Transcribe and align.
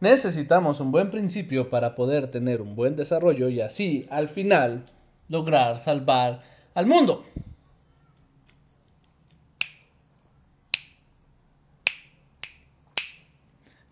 Necesitamos 0.00 0.80
un 0.80 0.92
buen 0.92 1.10
principio 1.10 1.68
para 1.68 1.94
poder 1.94 2.30
tener 2.30 2.62
un 2.62 2.74
buen 2.74 2.96
desarrollo 2.96 3.48
y 3.50 3.60
así, 3.60 4.06
al 4.10 4.28
final, 4.28 4.84
lograr 5.28 5.78
salvar 5.78 6.42
al 6.74 6.86
mundo. 6.86 7.24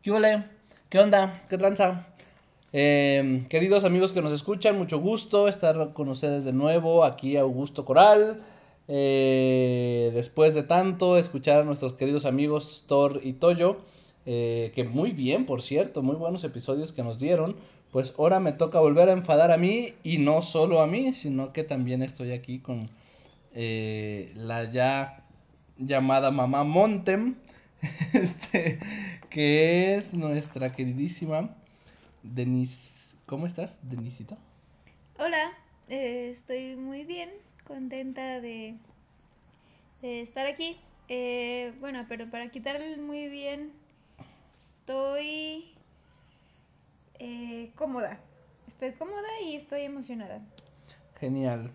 ¿Qué 0.02 0.10
onda? 0.98 1.42
¿Qué 1.50 1.58
tranza? 1.58 2.06
Eh, 2.72 3.44
queridos 3.50 3.84
amigos 3.84 4.12
que 4.12 4.22
nos 4.22 4.32
escuchan, 4.32 4.78
mucho 4.78 4.98
gusto 5.00 5.48
estar 5.48 5.92
con 5.92 6.08
ustedes 6.08 6.46
de 6.46 6.54
nuevo. 6.54 7.04
Aquí 7.04 7.36
Augusto 7.36 7.84
Coral. 7.84 8.42
Eh, 8.88 10.10
después 10.14 10.54
de 10.54 10.62
tanto 10.62 11.18
escuchar 11.18 11.60
a 11.60 11.64
nuestros 11.64 11.92
queridos 11.92 12.24
amigos 12.24 12.84
Thor 12.86 13.20
y 13.22 13.34
Toyo, 13.34 13.82
eh, 14.30 14.72
que 14.74 14.84
muy 14.84 15.12
bien, 15.12 15.46
por 15.46 15.62
cierto, 15.62 16.02
muy 16.02 16.16
buenos 16.16 16.44
episodios 16.44 16.92
que 16.92 17.02
nos 17.02 17.18
dieron. 17.18 17.56
Pues 17.90 18.14
ahora 18.18 18.38
me 18.40 18.52
toca 18.52 18.78
volver 18.80 19.08
a 19.08 19.12
enfadar 19.12 19.50
a 19.50 19.56
mí 19.56 19.94
y 20.04 20.18
no 20.18 20.42
solo 20.42 20.82
a 20.82 20.86
mí, 20.86 21.14
sino 21.14 21.54
que 21.54 21.64
también 21.64 22.02
estoy 22.02 22.32
aquí 22.32 22.58
con 22.58 22.90
la 23.54 24.70
ya 24.70 25.24
llamada 25.78 26.30
mamá 26.30 26.64
Montem. 26.64 27.36
Este, 28.12 28.78
que 29.30 29.94
es 29.94 30.14
nuestra 30.14 30.72
queridísima 30.72 31.54
Denise. 32.22 33.16
¿Cómo 33.26 33.46
estás, 33.46 33.78
Denisita? 33.82 34.38
Hola, 35.18 35.52
eh, 35.88 36.30
estoy 36.32 36.76
muy 36.76 37.04
bien, 37.04 37.30
contenta 37.66 38.40
de, 38.40 38.74
de 40.02 40.20
estar 40.20 40.46
aquí. 40.46 40.76
Eh, 41.08 41.72
bueno, 41.80 42.06
pero 42.08 42.30
para 42.30 42.50
quitarle 42.50 42.96
muy 42.96 43.28
bien, 43.28 43.72
estoy 44.88 45.66
eh, 47.18 47.70
cómoda. 47.74 48.18
Estoy 48.66 48.92
cómoda 48.92 49.28
y 49.46 49.54
estoy 49.54 49.82
emocionada. 49.82 50.40
Genial. 51.20 51.70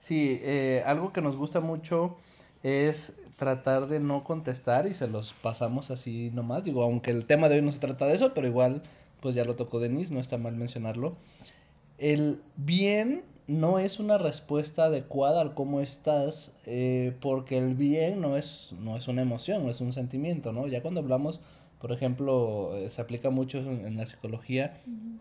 Sí, 0.00 0.40
eh, 0.42 0.82
algo 0.84 1.12
que 1.12 1.20
nos 1.20 1.36
gusta 1.36 1.60
mucho 1.60 2.16
es 2.64 3.20
tratar 3.36 3.86
de 3.86 4.00
no 4.00 4.24
contestar 4.24 4.88
y 4.88 4.94
se 4.94 5.06
los 5.06 5.32
pasamos 5.32 5.92
así 5.92 6.32
nomás. 6.34 6.64
Digo, 6.64 6.82
aunque 6.82 7.12
el 7.12 7.24
tema 7.26 7.48
de 7.48 7.56
hoy 7.56 7.62
no 7.62 7.70
se 7.70 7.78
trata 7.78 8.08
de 8.08 8.16
eso, 8.16 8.34
pero 8.34 8.48
igual, 8.48 8.82
pues 9.20 9.36
ya 9.36 9.44
lo 9.44 9.54
tocó 9.54 9.78
Denise, 9.78 10.12
no 10.12 10.18
está 10.18 10.36
mal 10.36 10.56
mencionarlo. 10.56 11.16
El 11.98 12.42
bien 12.56 13.22
no 13.46 13.78
es 13.78 14.00
una 14.00 14.18
respuesta 14.18 14.86
adecuada 14.86 15.40
al 15.40 15.54
cómo 15.54 15.80
estás, 15.80 16.52
eh, 16.66 17.16
porque 17.20 17.58
el 17.58 17.76
bien 17.76 18.20
no 18.20 18.36
es, 18.36 18.74
no 18.80 18.96
es 18.96 19.06
una 19.06 19.22
emoción, 19.22 19.62
no 19.62 19.70
es 19.70 19.80
un 19.80 19.92
sentimiento, 19.92 20.52
¿no? 20.52 20.66
Ya 20.66 20.82
cuando 20.82 21.00
hablamos, 21.00 21.40
por 21.80 21.92
ejemplo, 21.92 22.76
eh, 22.76 22.90
se 22.90 23.00
aplica 23.00 23.30
mucho 23.30 23.58
en, 23.58 23.86
en 23.86 23.96
la 23.96 24.06
psicología. 24.06 24.82
Uh 24.86 24.90
-huh 24.90 25.18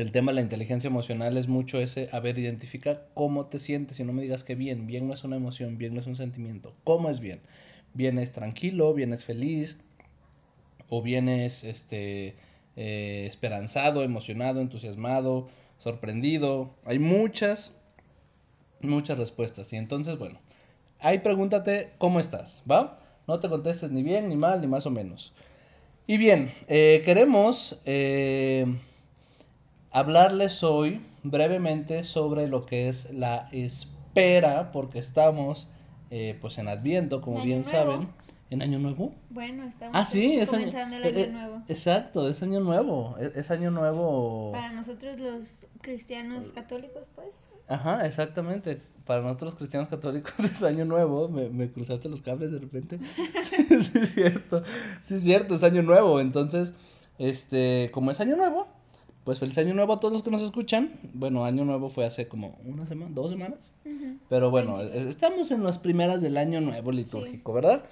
el 0.00 0.12
tema 0.12 0.30
de 0.30 0.36
la 0.36 0.42
inteligencia 0.42 0.88
emocional 0.88 1.36
es 1.36 1.48
mucho 1.48 1.80
ese, 1.80 2.08
a 2.12 2.20
ver, 2.20 2.38
identifica 2.38 3.06
cómo 3.14 3.46
te 3.46 3.58
sientes 3.58 3.98
y 3.98 4.04
no 4.04 4.12
me 4.12 4.22
digas 4.22 4.44
que 4.44 4.54
bien, 4.54 4.86
bien 4.86 5.06
no 5.06 5.14
es 5.14 5.24
una 5.24 5.36
emoción, 5.36 5.78
bien 5.78 5.94
no 5.94 6.00
es 6.00 6.06
un 6.06 6.16
sentimiento, 6.16 6.74
¿cómo 6.84 7.08
es 7.08 7.20
bien? 7.20 7.40
Bien 7.94 8.18
es 8.18 8.32
tranquilo, 8.32 8.92
bien 8.92 9.12
es 9.12 9.24
feliz, 9.24 9.78
o 10.88 11.02
bien 11.02 11.28
es 11.28 11.64
este, 11.64 12.36
eh, 12.76 13.24
esperanzado, 13.26 14.02
emocionado, 14.02 14.60
entusiasmado, 14.60 15.48
sorprendido, 15.78 16.74
hay 16.84 16.98
muchas, 16.98 17.72
muchas 18.80 19.18
respuestas 19.18 19.72
y 19.72 19.76
entonces, 19.76 20.18
bueno, 20.18 20.40
ahí 21.00 21.20
pregúntate 21.20 21.92
cómo 21.98 22.20
estás, 22.20 22.62
¿va? 22.70 23.00
No 23.26 23.40
te 23.40 23.48
contestes 23.48 23.90
ni 23.90 24.02
bien, 24.02 24.28
ni 24.28 24.36
mal, 24.36 24.60
ni 24.60 24.66
más 24.66 24.86
o 24.86 24.90
menos. 24.90 25.32
Y 26.06 26.16
bien, 26.18 26.52
eh, 26.68 27.02
queremos... 27.04 27.80
Eh, 27.84 28.66
hablarles 29.96 30.62
hoy 30.62 31.00
brevemente 31.22 32.04
sobre 32.04 32.48
lo 32.48 32.66
que 32.66 32.88
es 32.88 33.10
la 33.14 33.48
espera, 33.50 34.70
porque 34.70 34.98
estamos 34.98 35.68
eh, 36.10 36.36
pues 36.38 36.58
en 36.58 36.68
Adviento, 36.68 37.22
como 37.22 37.42
bien 37.42 37.62
nuevo? 37.62 37.92
saben. 37.92 38.08
¿En 38.48 38.62
Año 38.62 38.78
Nuevo? 38.78 39.12
Bueno, 39.30 39.64
estamos 39.64 39.96
ah, 39.96 40.04
sí, 40.04 40.36
es 40.36 40.50
comenzando 40.50 40.96
año, 40.96 41.04
el 41.04 41.16
Año 41.16 41.24
eh, 41.24 41.32
Nuevo. 41.32 41.62
Exacto, 41.68 42.28
es 42.28 42.42
Año 42.44 42.60
Nuevo. 42.60 43.16
Es, 43.18 43.34
es, 43.36 43.50
Año 43.50 43.72
Nuevo. 43.72 44.52
Para 44.52 44.70
nosotros 44.70 45.18
los 45.18 45.66
cristianos 45.80 46.52
católicos, 46.52 47.10
pues. 47.12 47.48
Ajá, 47.66 48.06
exactamente. 48.06 48.80
Para 49.04 49.22
nosotros 49.22 49.56
cristianos 49.56 49.88
católicos 49.88 50.32
es 50.38 50.62
Año 50.62 50.84
Nuevo. 50.84 51.28
Me, 51.28 51.48
me 51.48 51.72
cruzaste 51.72 52.08
los 52.08 52.22
cables 52.22 52.52
de 52.52 52.60
repente. 52.60 53.00
sí, 53.42 53.64
sí, 53.64 53.98
es 53.98 54.14
cierto. 54.14 54.62
Sí, 55.02 55.16
es 55.16 55.22
cierto, 55.22 55.56
es 55.56 55.64
Año 55.64 55.82
Nuevo. 55.82 56.20
Entonces, 56.20 56.72
este, 57.18 57.90
como 57.92 58.12
es 58.12 58.20
Año 58.20 58.36
Nuevo, 58.36 58.68
pues 59.26 59.40
feliz 59.40 59.58
año 59.58 59.74
nuevo 59.74 59.94
a 59.94 59.98
todos 59.98 60.12
los 60.12 60.22
que 60.22 60.30
nos 60.30 60.40
escuchan. 60.40 60.92
Bueno, 61.12 61.44
año 61.44 61.64
nuevo 61.64 61.88
fue 61.88 62.06
hace 62.06 62.28
como 62.28 62.56
una 62.64 62.86
semana, 62.86 63.10
dos 63.12 63.32
semanas. 63.32 63.72
Uh 63.84 63.88
-huh. 63.88 64.18
Pero 64.28 64.52
bueno, 64.52 64.76
20. 64.76 65.08
estamos 65.08 65.50
en 65.50 65.64
las 65.64 65.78
primeras 65.78 66.22
del 66.22 66.36
año 66.36 66.60
nuevo 66.60 66.92
litúrgico, 66.92 67.50
sí. 67.50 67.54
¿verdad? 67.56 67.82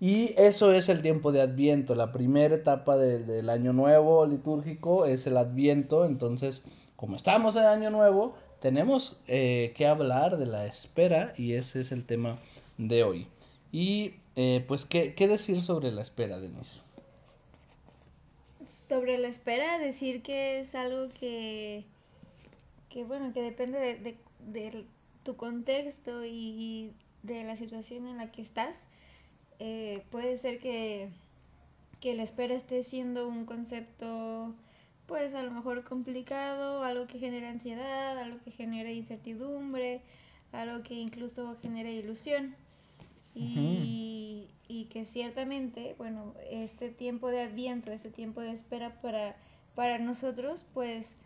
Y 0.00 0.34
eso 0.36 0.72
es 0.72 0.88
el 0.88 1.02
tiempo 1.02 1.30
de 1.32 1.42
Adviento. 1.42 1.94
La 1.94 2.10
primera 2.12 2.54
etapa 2.54 2.96
de, 2.96 3.20
del 3.20 3.48
año 3.50 3.72
nuevo 3.72 4.26
litúrgico 4.26 5.06
es 5.06 5.26
el 5.26 5.36
Adviento. 5.36 6.04
Entonces, 6.04 6.62
como 6.96 7.16
estamos 7.16 7.54
en 7.56 7.64
año 7.64 7.90
nuevo, 7.90 8.34
tenemos 8.60 9.18
eh, 9.28 9.72
que 9.76 9.86
hablar 9.86 10.38
de 10.38 10.46
la 10.46 10.66
espera 10.66 11.34
y 11.36 11.54
ese 11.54 11.80
es 11.80 11.92
el 11.92 12.04
tema 12.04 12.36
de 12.78 13.04
hoy. 13.04 13.28
Y 13.70 14.14
eh, 14.34 14.64
pues, 14.66 14.84
¿qué, 14.84 15.14
¿qué 15.14 15.28
decir 15.28 15.62
sobre 15.62 15.92
la 15.92 16.02
espera, 16.02 16.38
Denise? 16.38 16.82
sobre 18.92 19.16
la 19.16 19.28
espera, 19.28 19.78
decir 19.78 20.22
que 20.22 20.60
es 20.60 20.74
algo 20.74 21.08
que, 21.18 21.86
que 22.90 23.04
bueno, 23.04 23.32
que 23.32 23.40
depende 23.40 23.78
de, 23.78 23.94
de, 23.94 24.16
de 24.40 24.84
tu 25.22 25.36
contexto 25.36 26.26
y 26.26 26.92
de 27.22 27.42
la 27.44 27.56
situación 27.56 28.06
en 28.06 28.18
la 28.18 28.30
que 28.30 28.42
estás. 28.42 28.88
Eh, 29.58 30.02
puede 30.10 30.38
ser 30.38 30.58
que, 30.58 31.10
que 32.00 32.14
la 32.14 32.22
espera 32.24 32.54
esté 32.54 32.82
siendo 32.82 33.28
un 33.28 33.44
concepto, 33.44 34.54
pues 35.06 35.34
a 35.34 35.42
lo 35.42 35.50
mejor 35.50 35.84
complicado, 35.84 36.82
algo 36.82 37.06
que 37.06 37.18
genera 37.18 37.48
ansiedad, 37.48 38.18
algo 38.18 38.38
que 38.44 38.50
genera 38.50 38.90
incertidumbre, 38.90 40.00
algo 40.52 40.82
que 40.82 40.94
incluso 40.94 41.56
genera 41.62 41.90
ilusión. 41.90 42.56
Y, 43.34 43.40
uh 43.40 43.60
-huh. 43.60 44.48
y, 44.68 44.84
que 44.90 45.04
ciertamente, 45.06 45.94
bueno, 45.96 46.34
este 46.50 46.90
tiempo 46.90 47.28
de 47.28 47.42
adviento, 47.42 47.92
este 47.92 48.10
tiempo 48.10 48.40
de 48.40 48.52
espera 48.52 49.00
para, 49.00 49.36
para 49.74 49.98
nosotros, 49.98 50.66
pues 50.74 51.16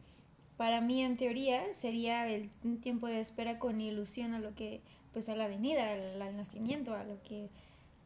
para 0.57 0.81
mí 0.81 1.03
en 1.03 1.17
teoría 1.17 1.73
sería 1.75 2.29
el 2.29 2.51
un 2.65 2.81
tiempo 2.81 3.07
de 3.09 3.21
espera 3.21 3.59
con 3.59 3.81
ilusión 3.81 4.35
a 4.35 4.41
lo 4.41 4.55
que, 4.55 4.81
pues 5.13 5.29
a 5.29 5.37
la 5.37 5.49
venida, 5.49 5.93
al, 5.93 6.23
al 6.23 6.37
nacimiento, 6.37 6.95
a 6.95 7.05
lo 7.05 7.23
que, 7.23 7.49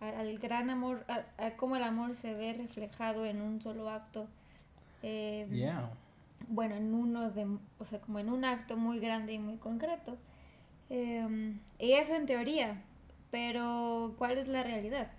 al, 0.01 0.39
gran 0.39 0.71
amor, 0.71 1.05
a, 1.09 1.25
a, 1.45 1.57
cómo 1.57 1.77
el 1.77 1.83
amor 1.83 2.15
se 2.15 2.35
ve 2.35 2.55
reflejado 2.55 3.25
en 3.27 3.41
un 3.41 3.61
solo 3.61 3.89
acto. 3.89 4.27
Eh, 5.03 5.47
yeah. 5.51 5.91
Bueno, 6.49 6.75
en 6.75 6.95
uno 6.95 7.31
de, 7.31 7.47
o 7.79 7.85
sea, 7.85 8.01
como 8.01 8.19
en 8.19 8.29
un 8.29 8.45
acto 8.45 8.77
muy 8.77 8.99
grande 8.99 9.35
y 9.35 9.39
muy 9.39 9.57
concreto. 9.57 10.17
Eh, 10.89 11.55
y 11.79 11.93
eso 11.93 12.15
en 12.15 12.27
teoría, 12.27 12.83
pero 13.31 14.15
¿cuál 14.19 14.39
es 14.39 14.49
la 14.49 14.63
realidad? 14.63 15.11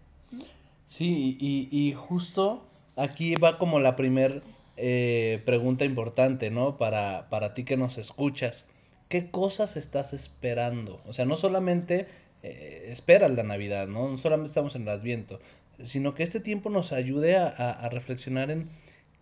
Sí, 0.87 1.37
y, 1.39 1.69
y 1.71 1.93
justo 1.93 2.65
aquí 2.95 3.35
va 3.35 3.57
como 3.57 3.79
la 3.79 3.95
primer 3.95 4.43
eh, 4.77 5.41
pregunta 5.45 5.85
importante, 5.85 6.49
¿no? 6.49 6.77
Para, 6.77 7.29
para 7.29 7.53
ti 7.53 7.63
que 7.63 7.77
nos 7.77 7.97
escuchas. 7.97 8.65
¿Qué 9.09 9.29
cosas 9.29 9.77
estás 9.77 10.13
esperando? 10.13 11.01
O 11.05 11.13
sea, 11.13 11.25
no 11.25 11.35
solamente 11.35 12.07
eh, 12.43 12.87
esperas 12.89 13.31
la 13.31 13.43
Navidad, 13.43 13.87
¿no? 13.87 14.09
No 14.09 14.17
solamente 14.17 14.49
estamos 14.49 14.75
en 14.75 14.83
el 14.83 14.89
Adviento, 14.89 15.39
sino 15.83 16.13
que 16.13 16.23
este 16.23 16.39
tiempo 16.39 16.69
nos 16.69 16.91
ayude 16.91 17.37
a, 17.37 17.47
a, 17.47 17.89
reflexionar 17.89 18.51
en 18.51 18.69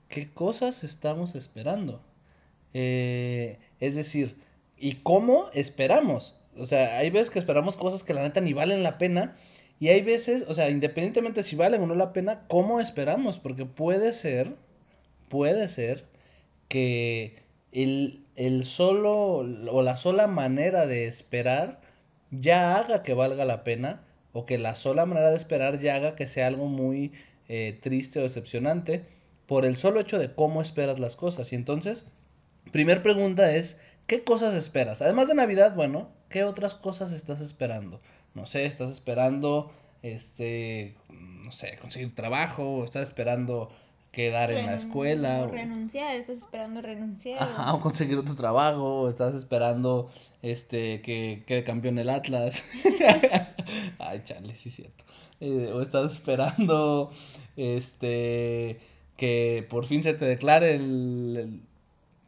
qué 0.08 0.30
cosas 0.30 0.84
estamos 0.84 1.36
esperando. 1.36 2.02
Eh, 2.74 3.58
es 3.80 3.96
decir, 3.96 4.38
¿y 4.78 4.96
cómo 4.96 5.50
esperamos? 5.54 6.36
O 6.58 6.66
sea, 6.66 6.98
hay 6.98 7.10
veces 7.10 7.30
que 7.30 7.40
esperamos 7.40 7.78
cosas 7.78 8.04
que 8.04 8.14
la 8.14 8.22
neta 8.24 8.42
ni 8.42 8.54
valen 8.54 8.84
la 8.84 8.98
pena. 8.98 9.38
Y 9.80 9.90
hay 9.90 10.02
veces, 10.02 10.46
o 10.48 10.54
sea, 10.54 10.70
independientemente 10.70 11.44
si 11.44 11.56
valen 11.56 11.82
o 11.82 11.88
no 11.88 11.96
la 11.96 12.12
pena, 12.12 12.46
¿cómo 12.48 12.82
esperamos? 12.82 13.38
Porque 13.38 13.66
puede 13.66 14.12
ser, 14.14 14.56
puede 15.30 15.68
ser 15.70 16.06
que 16.68 17.38
el, 17.72 18.26
el 18.36 18.66
solo 18.66 19.38
o 19.38 19.82
la 19.82 19.96
sola 19.96 20.28
manera 20.28 20.86
de 20.86 21.08
esperar 21.08 21.82
ya 22.32 22.78
haga 22.78 23.04
que 23.04 23.14
valga 23.14 23.46
la 23.46 23.64
pena 23.64 24.04
o 24.34 24.46
que 24.46 24.58
la 24.58 24.76
sola 24.76 25.06
manera 25.06 25.32
de 25.32 25.38
esperar 25.38 25.80
ya 25.80 25.96
haga 25.96 26.16
que 26.16 26.28
sea 26.28 26.48
algo 26.48 26.68
muy 26.68 27.12
eh, 27.48 27.78
triste 27.82 28.20
o 28.20 28.24
decepcionante 28.24 29.06
por 29.48 29.66
el 29.66 29.78
solo 29.78 30.00
hecho 30.00 30.20
de 30.20 30.34
cómo 30.34 30.62
esperas 30.62 31.00
las 31.00 31.16
cosas. 31.16 31.52
Y 31.52 31.56
entonces, 31.56 32.06
primer 32.72 33.02
pregunta 33.02 33.56
es, 33.56 33.80
¿qué 34.06 34.24
cosas 34.24 34.54
esperas? 34.54 35.02
Además 35.02 35.28
de 35.28 35.36
Navidad, 35.36 35.76
bueno, 35.76 36.10
¿qué 36.30 36.44
otras 36.44 36.76
cosas 36.76 37.12
estás 37.12 37.42
esperando? 37.42 38.00
No 38.36 38.46
sé, 38.46 38.66
estás 38.66 38.92
esperando, 38.92 39.72
este, 40.04 40.96
no 41.10 41.52
sé, 41.52 41.80
conseguir 41.82 42.14
trabajo, 42.14 42.76
o 42.76 42.84
estás 42.84 43.08
esperando 43.08 43.72
quedar 44.12 44.52
en 44.52 44.66
la 44.66 44.76
escuela. 44.76 45.42
O 45.42 45.48
renunciar, 45.48 46.16
estás 46.16 46.40
esperando 46.40 46.82
renunciar. 46.82 47.42
Ajá, 47.42 47.74
o 47.74 47.80
conseguir 47.80 48.18
otro 48.18 48.36
trabajo, 48.36 49.02
o 49.02 49.10
estás 49.10 49.36
esperando 49.36 50.10
este 50.42 51.02
que 51.02 51.44
quede 51.46 51.64
campeón 51.64 51.98
el 52.00 52.10
Atlas. 52.10 52.70
Ay, 54.00 54.22
chale, 54.24 54.56
sí 54.56 54.70
es 54.70 54.76
cierto. 54.76 55.06
Eh, 55.42 55.72
o 55.74 55.82
estás 55.82 56.12
esperando 56.12 57.12
este 57.56 58.80
que 59.16 59.66
por 59.70 59.86
fin 59.86 60.02
se 60.02 60.14
te 60.14 60.26
declare 60.26 60.76
el, 60.76 61.62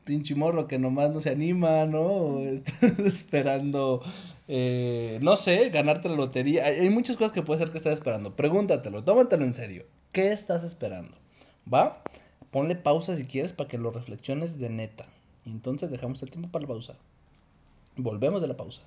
pinche 0.04 0.36
morro 0.36 0.68
que 0.68 0.80
nomás 0.80 1.12
no 1.12 1.22
se 1.22 1.30
anima, 1.30 1.86
¿no? 1.86 2.02
O 2.02 2.40
estás 2.42 3.00
esperando, 3.00 4.02
eh, 4.48 5.20
no 5.22 5.38
sé, 5.38 5.70
ganarte 5.70 6.10
la 6.10 6.16
lotería. 6.16 6.66
Hay, 6.66 6.80
hay 6.80 6.90
muchas 6.90 7.18
cosas 7.18 7.34
que 7.34 7.42
puede 7.42 7.60
ser 7.60 7.72
que 7.72 7.78
estés 7.78 7.94
esperando. 7.94 8.36
Pregúntatelo, 8.36 9.04
tómatelo 9.04 9.46
en 9.46 9.54
serio. 9.54 9.86
¿Qué 10.12 10.32
estás 10.32 10.64
esperando? 10.64 11.18
¿Va? 11.72 12.04
Ponle 12.52 12.76
pausa 12.76 13.16
si 13.16 13.26
quieres 13.26 13.54
para 13.54 13.68
que 13.70 13.78
lo 13.78 13.92
reflexiones 13.92 14.60
de 14.60 14.70
neta. 14.70 15.06
Y 15.46 15.52
entonces 15.52 15.90
dejamos 15.90 16.22
el 16.24 16.32
tiempo 16.32 16.50
para 16.50 16.64
la 16.64 16.68
pausa. 16.70 16.96
Volvemos 17.96 18.42
de 18.42 18.48
la 18.48 18.58
pausa. 18.58 18.82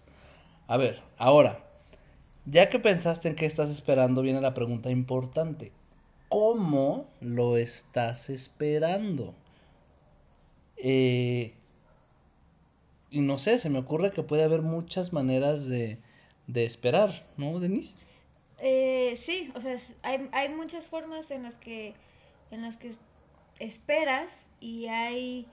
A 0.67 0.77
ver, 0.77 1.03
ahora, 1.19 1.65
ya 2.47 2.69
que 2.69 2.79
pensaste 2.79 3.29
en 3.29 3.37
qué 3.37 3.47
estás 3.47 3.71
esperando, 3.71 4.23
viene 4.23 4.41
la 4.41 4.55
pregunta 4.55 4.91
importante. 4.91 5.73
¿Cómo 6.29 7.07
lo 7.21 7.57
estás 7.57 8.31
esperando? 8.31 9.35
Eh, 10.77 11.55
y 13.11 13.21
no 13.21 13.39
sé, 13.39 13.59
se 13.59 13.71
me 13.71 13.79
ocurre 13.79 14.13
que 14.13 14.23
puede 14.23 14.43
haber 14.43 14.63
muchas 14.63 15.13
maneras 15.13 15.67
de, 15.67 15.99
de 16.47 16.65
esperar, 16.65 17.27
¿no, 17.37 17.61
Denise? 17.61 17.97
Eh, 18.59 19.15
sí, 19.17 19.53
o 19.55 19.61
sea, 19.61 19.79
hay, 20.03 20.29
hay 20.33 20.49
muchas 20.49 20.89
formas 20.89 21.31
en 21.31 21.45
las 21.45 21.57
que 21.57 21.95
en 22.55 22.63
las 22.63 22.77
que 22.77 22.93
esperas 23.59 24.51
y 24.61 24.87
hay 24.87 25.47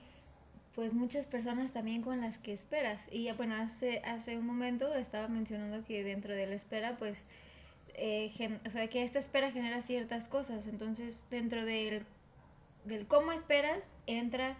pues 0.74 0.94
muchas 0.94 1.26
personas 1.26 1.72
también 1.72 2.02
con 2.02 2.20
las 2.20 2.38
que 2.38 2.52
esperas. 2.52 2.98
Y 3.10 3.30
bueno, 3.32 3.54
hace, 3.54 4.00
hace 4.04 4.38
un 4.38 4.46
momento 4.46 4.94
estaba 4.94 5.28
mencionando 5.28 5.84
que 5.84 6.02
dentro 6.02 6.34
de 6.34 6.46
la 6.46 6.54
espera 6.54 6.96
pues 6.96 7.22
eh, 7.94 8.58
o 8.66 8.70
sea, 8.70 8.88
que 8.88 9.02
esta 9.02 9.18
espera 9.18 9.50
genera 9.50 9.82
ciertas 9.82 10.28
cosas. 10.28 10.66
Entonces, 10.66 11.24
dentro 11.30 11.64
del, 11.64 12.04
del 12.84 13.06
cómo 13.06 13.32
esperas, 13.32 13.84
entra 14.06 14.56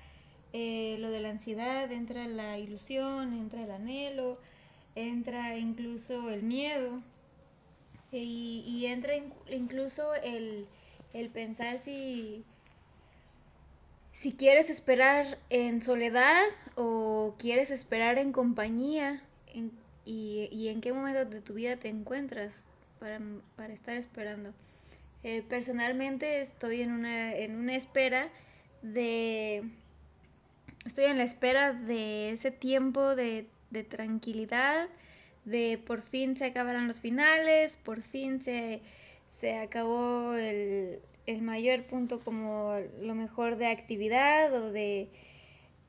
eh, 0.53 0.97
lo 0.99 1.11
de 1.11 1.21
la 1.21 1.31
ansiedad, 1.31 1.91
entra 1.91 2.27
la 2.29 2.59
ilusión, 2.59 3.33
entra 3.33 3.63
el 3.63 3.71
anhelo, 3.71 4.39
entra 4.95 5.57
incluso 5.57 6.31
el 6.31 6.43
miedo 6.43 7.01
y, 8.11 8.65
y 8.67 8.87
entra 8.87 9.15
incluso 9.51 10.15
el, 10.15 10.67
el 11.13 11.29
pensar 11.31 11.79
si, 11.79 12.45
si 14.13 14.33
quieres 14.33 14.71
esperar 14.71 15.39
en 15.51 15.83
soledad 15.83 16.45
o 16.75 17.35
quieres 17.39 17.71
esperar 17.71 18.19
en 18.19 18.33
compañía 18.33 19.23
y, 20.05 20.49
y, 20.51 20.69
en 20.69 20.81
qué 20.81 20.93
momento 20.93 21.25
de 21.25 21.41
tu 21.41 21.55
vida 21.55 21.77
te 21.77 21.89
encuentras 21.89 22.65
para, 22.99 23.21
para 23.57 23.73
estar 23.73 23.97
esperando. 23.97 24.53
Eh, 25.23 25.43
personalmente 25.49 26.41
estoy 26.41 26.83
en 26.83 26.93
una, 26.93 27.35
en 27.35 27.57
una 27.57 27.77
espera 27.77 28.29
de... 28.83 29.63
Estoy 30.85 31.05
en 31.05 31.19
la 31.19 31.25
espera 31.25 31.73
de 31.73 32.31
ese 32.31 32.51
tiempo 32.51 33.15
de, 33.15 33.47
de 33.71 33.85
tranquilidad, 33.85 34.89
de 35.45 35.81
por 35.85 36.03
fin 36.03 36.37
se 36.37 36.47
acabarán 36.47 36.89
los 36.89 37.01
finales, 37.01 37.77
por 37.77 38.03
fin 38.03 38.43
se, 38.43 38.83
se 39.39 39.59
acabó 39.59 40.35
el, 40.35 41.01
el 41.27 41.43
mayor 41.43 41.85
punto 41.85 42.21
como 42.21 42.77
lo 43.01 43.15
mejor 43.15 43.57
de 43.57 43.67
actividad 43.67 44.53
o 44.55 44.71
de, 44.71 45.09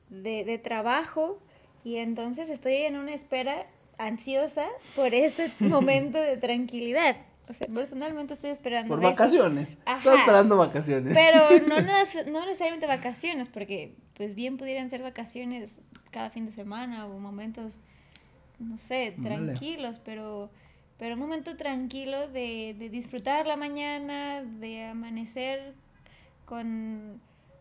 de, 0.08 0.44
de 0.44 0.58
trabajo 0.58 1.38
y 1.84 1.96
entonces 1.96 2.48
estoy 2.48 2.76
en 2.76 2.96
una 2.96 3.14
espera 3.14 3.66
ansiosa 3.98 4.66
por 4.96 5.14
ese 5.14 5.50
momento 5.60 6.18
de 6.18 6.36
tranquilidad. 6.36 7.16
O 7.46 7.52
sea, 7.52 7.66
personalmente 7.68 8.32
estoy 8.32 8.50
esperando. 8.50 8.88
Por 8.88 9.02
vacaciones. 9.02 9.76
Estoy 9.86 10.18
esperando 10.18 10.56
vacaciones. 10.56 11.12
Pero 11.12 11.60
no, 11.66 11.76
no 12.32 12.46
necesariamente 12.46 12.86
vacaciones, 12.86 13.48
porque 13.48 13.94
pues 14.16 14.34
bien 14.34 14.56
pudieran 14.56 14.88
ser 14.88 15.02
vacaciones 15.02 15.80
cada 16.10 16.30
fin 16.30 16.46
de 16.46 16.52
semana 16.52 17.06
o 17.06 17.18
momentos, 17.18 17.80
no 18.58 18.78
sé, 18.78 19.14
tranquilos, 19.22 20.00
pero, 20.02 20.50
pero 20.98 21.14
un 21.14 21.20
momento 21.20 21.56
tranquilo 21.56 22.28
de, 22.28 22.74
de 22.78 22.88
disfrutar 22.88 23.46
la 23.46 23.56
mañana, 23.56 24.42
de 24.42 24.86
amanecer 24.86 25.74
con, 26.44 27.20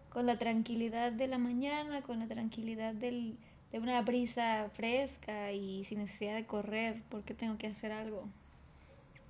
con 0.10 0.26
la 0.26 0.38
tranquilidad 0.38 1.12
de 1.12 1.28
la 1.28 1.38
mañana, 1.38 2.02
con 2.02 2.20
la 2.20 2.28
tranquilidad 2.28 2.94
del, 2.94 3.38
de 3.72 3.80
una 3.80 4.02
brisa 4.02 4.70
fresca 4.74 5.52
y 5.52 5.84
sin 5.86 6.00
necesidad 6.00 6.36
de 6.36 6.46
correr 6.46 7.02
porque 7.10 7.34
tengo 7.34 7.58
que 7.58 7.68
hacer 7.68 7.92
algo. 7.92 8.30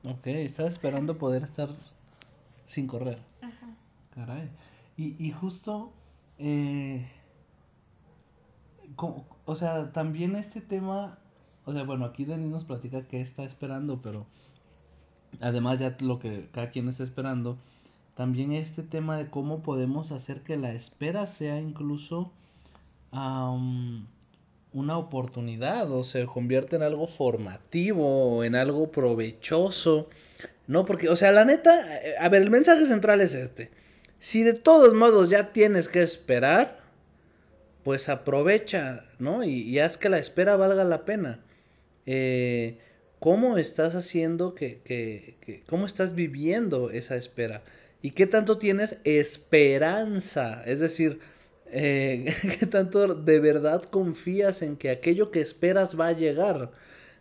Ok, 0.04 0.28
estaba 0.28 0.68
esperando 0.68 1.18
poder 1.18 1.44
estar 1.44 1.70
sin 2.66 2.88
correr. 2.88 3.20
Ajá. 3.42 3.76
Caray. 4.14 4.50
Y, 4.98 5.16
y 5.26 5.32
justo, 5.32 5.94
eh, 6.38 7.08
o 9.46 9.56
sea, 9.56 9.92
también 9.94 10.36
este 10.36 10.60
tema, 10.60 11.18
o 11.66 11.74
sea, 11.74 11.84
bueno, 11.84 12.06
aquí 12.06 12.26
Denis 12.26 12.50
nos 12.50 12.66
platica 12.66 13.08
que 13.08 13.22
está 13.22 13.44
esperando, 13.44 14.02
pero 14.02 14.26
además 15.42 15.80
ya 15.80 15.96
lo 16.02 16.20
que 16.20 16.48
cada 16.52 16.72
quien 16.72 16.90
está 16.90 17.04
esperando, 17.04 17.58
también 18.16 18.52
este 18.52 18.84
tema 18.84 19.18
de 19.18 19.30
cómo 19.30 19.64
podemos 19.64 20.12
hacer 20.12 20.42
que 20.42 20.58
la 20.58 20.72
espera 20.72 21.26
sea 21.26 21.60
incluso 21.60 22.32
una 23.12 24.98
oportunidad 24.98 25.92
o 25.92 26.04
se 26.04 26.26
convierte 26.26 26.76
en 26.76 26.84
algo 26.84 27.08
formativo 27.08 28.38
o 28.38 28.44
en 28.44 28.56
algo 28.56 28.92
provechoso. 28.92 30.10
No, 30.68 30.86
porque, 30.86 31.10
o 31.10 31.16
sea, 31.16 31.32
la 31.32 31.46
neta, 31.46 31.72
a 32.20 32.30
ver, 32.30 32.42
el 32.42 32.50
mensaje 32.50 32.86
central 32.86 33.22
es 33.22 33.34
este. 33.34 33.70
Si 34.20 34.44
de 34.44 34.54
todos 34.54 34.94
modos 34.94 35.30
ya 35.30 35.52
tienes 35.52 35.90
que 35.90 36.02
esperar, 36.02 36.84
pues 37.84 38.10
aprovecha, 38.10 39.06
¿no? 39.20 39.44
Y, 39.44 39.78
haz 39.80 39.98
que 39.98 40.10
la 40.10 40.18
espera 40.18 40.56
valga 40.56 40.84
la 40.84 41.06
pena. 41.06 41.40
Eh, 42.06 42.80
¿Cómo 43.20 43.58
estás 43.58 43.96
haciendo 43.96 44.54
que, 44.54 44.82
que, 44.82 45.38
que, 45.42 45.64
cómo 45.68 45.86
estás 45.86 46.14
viviendo 46.16 46.90
esa 46.90 47.16
espera? 47.16 47.64
¿Y 48.02 48.12
qué 48.12 48.28
tanto 48.28 48.58
tienes 48.58 48.98
esperanza? 49.06 50.62
Es 50.66 50.82
decir, 50.82 51.20
eh, 51.76 52.32
¿Qué 52.60 52.68
tanto 52.68 53.16
de 53.16 53.40
verdad 53.40 53.84
confías 53.84 54.62
en 54.62 54.78
que 54.78 54.92
aquello 54.92 55.32
que 55.32 55.42
esperas 55.42 56.00
va 56.00 56.08
a 56.08 56.14
llegar? 56.14 56.72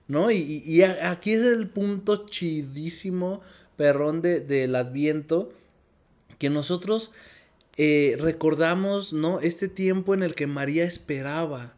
¿No? 0.09 0.31
Y, 0.31 0.83
aquí 0.83 1.33
es 1.33 1.45
el 1.45 1.69
punto 1.71 2.27
chidísimo, 2.27 3.41
perrón, 3.77 4.21
de, 4.21 4.41
del 4.41 4.75
adviento, 4.77 5.53
que 6.39 6.51
nosotros 6.51 7.13
eh, 7.79 8.17
recordamos, 8.19 9.15
¿no? 9.15 9.41
Este 9.41 9.69
tiempo 9.69 10.13
en 10.13 10.23
el 10.23 10.35
que 10.35 10.47
María 10.47 10.85
esperaba, 10.85 11.75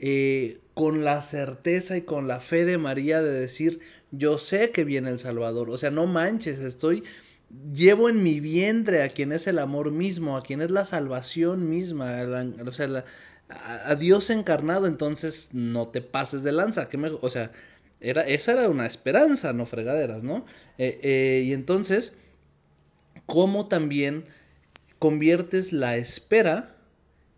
eh, 0.00 0.58
con 0.74 1.04
la 1.04 1.20
certeza 1.20 1.96
y 1.96 2.02
con 2.02 2.26
la 2.26 2.40
fe 2.40 2.64
de 2.64 2.78
María 2.78 3.20
de 3.20 3.32
decir, 3.32 3.80
yo 4.10 4.38
sé 4.38 4.70
que 4.70 4.84
viene 4.84 5.10
el 5.10 5.18
Salvador, 5.18 5.70
o 5.70 5.78
sea, 5.78 5.90
no 5.90 6.06
manches, 6.06 6.58
estoy 6.60 7.04
llevo 7.72 8.08
en 8.08 8.22
mi 8.22 8.40
vientre 8.40 9.02
a 9.02 9.08
quien 9.10 9.32
es 9.32 9.46
el 9.46 9.58
amor 9.58 9.90
mismo, 9.90 10.36
a 10.36 10.42
quien 10.42 10.62
es 10.62 10.70
la 10.70 10.84
salvación 10.84 11.68
misma, 11.68 12.22
o 12.66 12.72
sea, 12.72 13.04
a, 13.48 13.94
Dios 13.96 14.30
encarnado, 14.30 14.86
entonces 14.86 15.50
no 15.52 15.88
te 15.88 16.00
pases 16.00 16.42
de 16.42 16.52
lanza, 16.52 16.88
que 16.88 16.96
me, 16.96 17.08
o 17.08 17.28
sea, 17.28 17.50
era, 18.00 18.22
esa 18.22 18.52
era 18.52 18.68
una 18.68 18.86
esperanza, 18.86 19.52
no 19.52 19.66
fregaderas, 19.66 20.22
¿no? 20.22 20.46
Eh, 20.78 20.98
eh, 21.02 21.42
y 21.44 21.52
entonces, 21.52 22.14
¿cómo 23.26 23.68
también 23.68 24.24
conviertes 24.98 25.72
la 25.72 25.96
espera 25.96 26.74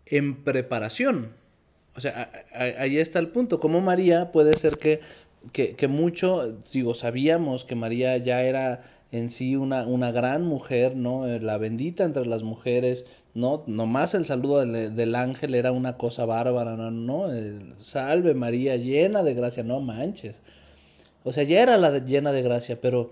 en 0.05 0.43
preparación? 0.43 1.33
O 1.95 2.01
sea, 2.01 2.31
ahí 2.53 2.97
está 2.97 3.19
el 3.19 3.29
punto, 3.29 3.59
como 3.59 3.81
María 3.81 4.31
puede 4.31 4.55
ser 4.55 4.77
que 4.77 4.99
que, 5.51 5.75
que, 5.75 5.87
mucho, 5.87 6.57
digo, 6.71 6.93
sabíamos 6.93 7.65
que 7.65 7.75
María 7.75 8.17
ya 8.17 8.41
era 8.43 8.81
en 9.11 9.29
sí 9.29 9.55
una, 9.55 9.85
una 9.85 10.11
gran 10.11 10.43
mujer, 10.43 10.95
¿no? 10.95 11.27
Eh, 11.27 11.39
la 11.39 11.57
bendita 11.57 12.05
entre 12.05 12.25
las 12.25 12.43
mujeres, 12.43 13.05
¿no? 13.33 13.63
Nomás 13.67 14.13
el 14.13 14.25
saludo 14.25 14.65
del, 14.65 14.95
del 14.95 15.15
ángel 15.15 15.53
era 15.55 15.71
una 15.71 15.97
cosa 15.97 16.25
bárbara, 16.25 16.75
¿no? 16.75 16.91
no 16.91 17.27
salve 17.77 18.33
María, 18.35 18.77
llena 18.77 19.23
de 19.23 19.33
gracia, 19.33 19.63
no 19.63 19.81
manches. 19.81 20.41
O 21.23 21.33
sea, 21.33 21.43
ya 21.43 21.61
era 21.61 21.77
la 21.77 21.97
llena 21.99 22.31
de 22.31 22.41
gracia, 22.41 22.79
pero 22.79 23.11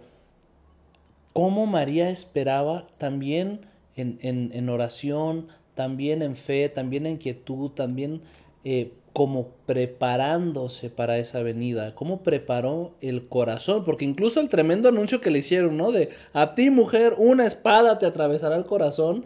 cómo 1.34 1.66
María 1.66 2.10
esperaba 2.10 2.88
también 2.98 3.62
en, 3.96 4.20
en, 4.22 4.52
en 4.54 4.70
oración, 4.70 5.48
también 5.76 6.22
en 6.22 6.36
fe, 6.36 6.70
también 6.70 7.06
en 7.06 7.18
quietud, 7.18 7.72
también 7.72 8.22
eh, 8.64 8.92
como 9.14 9.50
preparándose 9.66 10.90
para 10.90 11.18
esa 11.18 11.44
venida, 11.44 11.96
cómo 11.96 12.24
preparó 12.24 12.96
el 13.02 13.28
corazón, 13.28 13.84
porque 13.84 14.06
incluso 14.06 14.40
el 14.40 14.50
tremendo 14.50 14.88
anuncio 14.90 15.20
que 15.20 15.32
le 15.32 15.40
hicieron, 15.40 15.78
¿no? 15.78 15.92
De 15.92 16.10
a 16.34 16.56
ti 16.56 16.70
mujer, 16.70 17.16
una 17.18 17.46
espada 17.46 18.00
te 18.00 18.06
atravesará 18.06 18.56
el 18.56 18.66
corazón, 18.66 19.26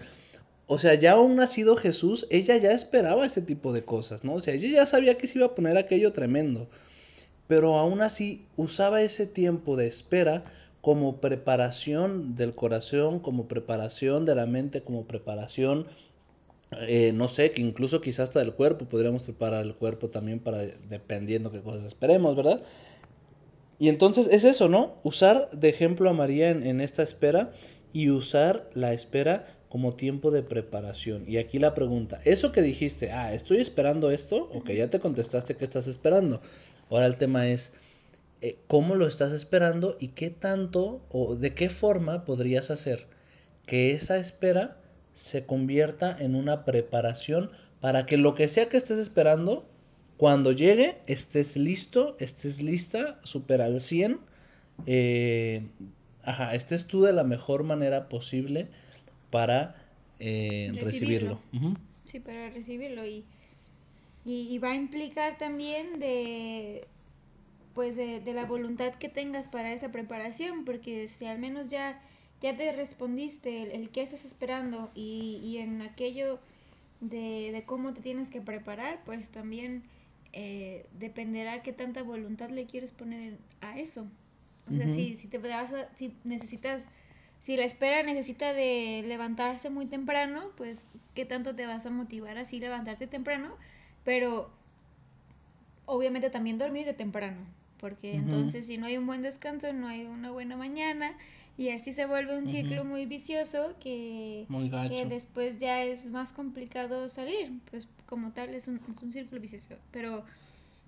o 0.68 0.80
sea, 0.80 0.96
ya 0.96 1.14
aún 1.14 1.36
nacido 1.36 1.76
Jesús, 1.76 2.26
ella 2.32 2.58
ya 2.58 2.72
esperaba 2.72 3.26
ese 3.26 3.42
tipo 3.42 3.74
de 3.74 3.86
cosas, 3.86 4.24
¿no? 4.24 4.34
O 4.34 4.40
sea, 4.40 4.56
ella 4.56 4.70
ya 4.70 4.86
sabía 4.88 5.18
que 5.18 5.28
se 5.28 5.38
iba 5.38 5.48
a 5.48 5.56
poner 5.56 5.78
aquello 5.78 6.12
tremendo, 6.14 6.68
pero 7.48 7.76
aún 7.76 8.02
así 8.02 8.48
usaba 8.56 9.04
ese 9.04 9.28
tiempo 9.28 9.76
de 9.76 9.86
espera 9.86 10.44
como 10.82 11.18
preparación 11.18 12.36
del 12.36 12.56
corazón, 12.56 13.20
como 13.20 13.48
preparación 13.48 14.26
de 14.26 14.36
la 14.36 14.48
mente, 14.48 14.82
como 14.82 15.06
preparación, 15.06 15.86
eh, 16.72 17.12
no 17.14 17.28
sé, 17.28 17.52
que 17.52 17.62
incluso 17.62 18.02
quizás 18.02 18.30
hasta 18.30 18.40
del 18.40 18.54
cuerpo, 18.54 18.86
podríamos 18.86 19.24
preparar 19.24 19.66
el 19.66 19.76
cuerpo 19.76 20.10
también 20.10 20.40
para, 20.40 20.66
dependiendo 20.66 21.52
qué 21.52 21.62
cosas 21.62 21.86
esperemos, 21.86 22.36
¿verdad? 22.36 22.62
Y 23.78 23.90
entonces 23.90 24.28
es 24.32 24.44
eso, 24.44 24.70
¿no? 24.70 24.96
Usar 25.04 25.50
de 25.52 25.70
ejemplo 25.70 26.10
a 26.10 26.14
María 26.14 26.50
en, 26.50 26.66
en 26.66 26.82
esta 26.82 27.04
espera 27.04 27.52
y 27.94 28.10
usar 28.10 28.70
la 28.74 28.94
espera 28.94 29.46
como 29.70 29.92
tiempo 29.92 30.32
de 30.32 30.44
preparación. 30.44 31.26
Y 31.28 31.38
aquí 31.38 31.60
la 31.60 31.74
pregunta, 31.74 32.22
eso 32.24 32.52
que 32.52 32.62
dijiste, 32.62 33.12
ah, 33.12 33.34
estoy 33.34 33.58
esperando 33.58 34.10
esto, 34.12 34.50
ok, 34.54 34.72
ya 34.72 34.90
te 34.90 35.00
contestaste 35.00 35.56
que 35.58 35.66
estás 35.66 35.88
esperando. 35.88 36.42
Ahora 36.90 37.06
el 37.06 37.18
tema 37.18 37.48
es, 37.48 37.74
eh, 38.42 38.58
¿cómo 38.68 38.96
lo 38.96 39.06
estás 39.08 39.34
esperando 39.34 39.98
y 40.00 40.10
qué 40.10 40.30
tanto 40.30 41.02
o 41.10 41.36
de 41.36 41.54
qué 41.54 41.70
forma 41.70 42.26
podrías 42.26 42.72
hacer 42.72 43.08
que 43.66 43.92
esa 43.94 44.18
espera 44.18 44.78
se 45.16 45.46
convierta 45.46 46.16
en 46.20 46.36
una 46.36 46.66
preparación 46.66 47.50
para 47.80 48.06
que 48.06 48.18
lo 48.18 48.36
que 48.36 48.48
sea 48.48 48.68
que 48.70 48.78
estés 48.78 49.00
esperando, 49.00 49.66
cuando 50.18 50.52
llegue, 50.52 50.98
estés 51.08 51.58
listo, 51.58 52.18
estés 52.20 52.62
lista, 52.62 53.20
super 53.24 53.62
al 53.62 53.80
100, 53.80 54.20
eh, 54.86 55.66
ajá, 56.24 56.54
estés 56.54 56.86
tú 56.86 57.02
de 57.02 57.14
la 57.14 57.24
mejor 57.24 57.64
manera 57.64 58.10
posible 58.10 58.68
para 59.32 59.76
eh, 60.20 60.72
recibirlo. 60.76 61.40
recibirlo. 61.52 61.80
Sí, 62.04 62.20
para 62.20 62.50
recibirlo 62.50 63.06
y, 63.06 63.24
y, 64.26 64.58
va 64.60 64.72
a 64.72 64.76
implicar 64.76 65.38
también 65.38 66.00
de 66.00 66.88
pues 67.74 67.96
de, 67.96 68.20
de, 68.20 68.34
la 68.34 68.46
voluntad 68.46 68.94
que 68.94 69.10
tengas 69.10 69.48
para 69.48 69.74
esa 69.74 69.92
preparación, 69.92 70.66
porque 70.66 71.08
si 71.08 71.26
al 71.26 71.40
menos 71.40 71.70
ya, 71.70 72.02
ya 72.46 72.56
te 72.56 72.72
respondiste 72.72 73.64
el, 73.64 73.72
el 73.72 73.90
qué 73.90 74.04
estás 74.04 74.24
esperando 74.24 74.92
y, 74.94 75.40
y 75.44 75.58
en 75.58 75.82
aquello 75.82 76.40
de, 77.02 77.52
de, 77.52 77.64
cómo 77.66 77.92
te 77.96 78.02
tienes 78.02 78.30
que 78.30 78.40
preparar, 78.40 79.02
pues 79.04 79.30
también 79.30 79.82
eh, 80.32 80.86
dependerá 81.00 81.64
qué 81.64 81.74
tanta 81.74 82.04
voluntad 82.04 82.52
le 82.52 82.68
quieres 82.68 82.92
poner 82.92 83.40
a 83.62 83.80
eso. 83.80 84.06
O 84.70 84.76
sea, 84.76 84.86
uh 84.86 84.90
-huh. 84.90 84.94
si, 84.94 85.16
si 85.16 85.28
te 85.28 85.40
vas 85.40 85.74
a, 85.74 85.90
si 85.96 86.14
necesitas 86.24 86.88
si 87.40 87.58
la 87.58 87.66
espera 87.66 88.04
necesita 88.04 88.54
de 88.54 89.04
levantarse 89.08 89.72
muy 89.72 89.88
temprano, 89.88 90.52
pues 90.56 90.86
qué 91.16 91.26
tanto 91.26 91.56
te 91.56 91.66
vas 91.66 91.86
a 91.88 91.90
motivar 91.90 92.38
así 92.38 92.60
levantarte 92.60 93.08
temprano, 93.08 93.56
pero 94.04 94.52
obviamente 95.88 96.30
también 96.30 96.60
dormir 96.60 96.86
de 96.86 96.94
temprano, 96.94 97.42
porque 97.80 98.12
uh 98.12 98.16
-huh. 98.16 98.20
entonces 98.20 98.68
si 98.68 98.78
no 98.78 98.86
hay 98.86 98.98
un 98.98 99.08
buen 99.08 99.24
descanso, 99.24 99.74
no 99.74 99.88
hay 99.88 100.04
una 100.06 100.30
buena 100.30 100.56
mañana 100.56 101.18
y 101.58 101.70
así 101.70 101.94
se 101.94 102.06
vuelve 102.06 102.38
un 102.38 102.48
ciclo 102.48 102.82
uh 102.82 102.86
-huh. 102.86 102.90
muy 102.90 103.06
vicioso 103.06 103.76
que, 103.80 104.46
que 104.90 105.06
después 105.06 105.58
ya 105.60 105.84
es 105.84 106.08
más 106.08 106.34
complicado 106.34 107.08
salir, 107.10 107.52
pues 107.72 107.88
como 108.06 108.32
tal 108.32 108.54
es 108.54 108.68
un, 108.68 108.82
es 108.90 109.02
un 109.02 109.12
círculo 109.14 109.42
vicioso, 109.42 109.76
pero, 109.92 110.24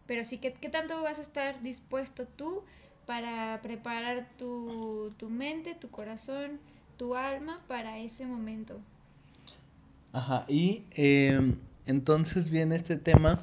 pero 0.05 0.23
sí, 0.23 0.37
¿qué, 0.37 0.53
¿qué 0.53 0.69
tanto 0.69 1.01
vas 1.01 1.19
a 1.19 1.21
estar 1.21 1.61
dispuesto 1.61 2.25
tú 2.25 2.63
para 3.07 3.61
preparar 3.63 4.27
tu, 4.37 5.09
tu, 5.17 5.29
mente, 5.29 5.73
tu 5.73 5.89
corazón, 5.89 6.59
tu 6.97 7.15
alma 7.15 7.63
para 7.67 7.99
ese 7.99 8.25
momento. 8.25 8.77
Ajá, 10.11 10.45
y 10.49 10.83
eh, 10.95 11.53
entonces 11.85 12.51
viene 12.51 12.75
este 12.75 12.97
tema 12.97 13.41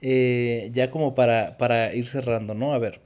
eh, 0.00 0.70
ya 0.72 0.90
como 0.90 1.14
para, 1.14 1.58
para 1.58 1.94
ir 1.94 2.06
cerrando, 2.06 2.54
¿no? 2.54 2.72
A 2.72 2.78
ver, 2.78 3.00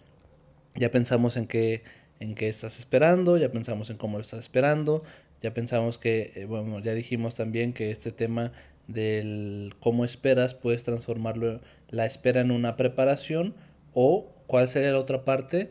ya 0.77 0.91
pensamos 0.91 1.37
en 1.37 1.49
qué, 1.49 1.83
en 2.21 2.35
qué 2.35 2.49
estás 2.49 2.79
esperando, 2.79 3.37
ya 3.37 3.51
pensamos 3.51 3.91
en 3.91 3.97
cómo 3.97 4.19
lo 4.19 4.23
estás 4.23 4.41
esperando, 4.41 5.03
ya 5.41 5.55
pensamos 5.55 5.99
que, 5.99 6.33
eh, 6.35 6.45
bueno, 6.45 6.81
ya 6.81 6.95
dijimos 6.95 7.37
también 7.37 7.73
que 7.73 7.91
este 7.91 8.13
tema 8.13 8.53
del 8.89 9.75
cómo 9.81 10.05
esperas 10.05 10.55
puedes 10.55 10.83
transformarlo 10.83 11.61
la 11.91 12.07
espera 12.07 12.41
en 12.41 12.51
una 12.51 12.77
preparación 12.77 13.55
o 13.93 14.33
cuál 14.47 14.69
sería 14.69 14.93
la 14.93 14.99
otra 14.99 15.25
parte 15.25 15.71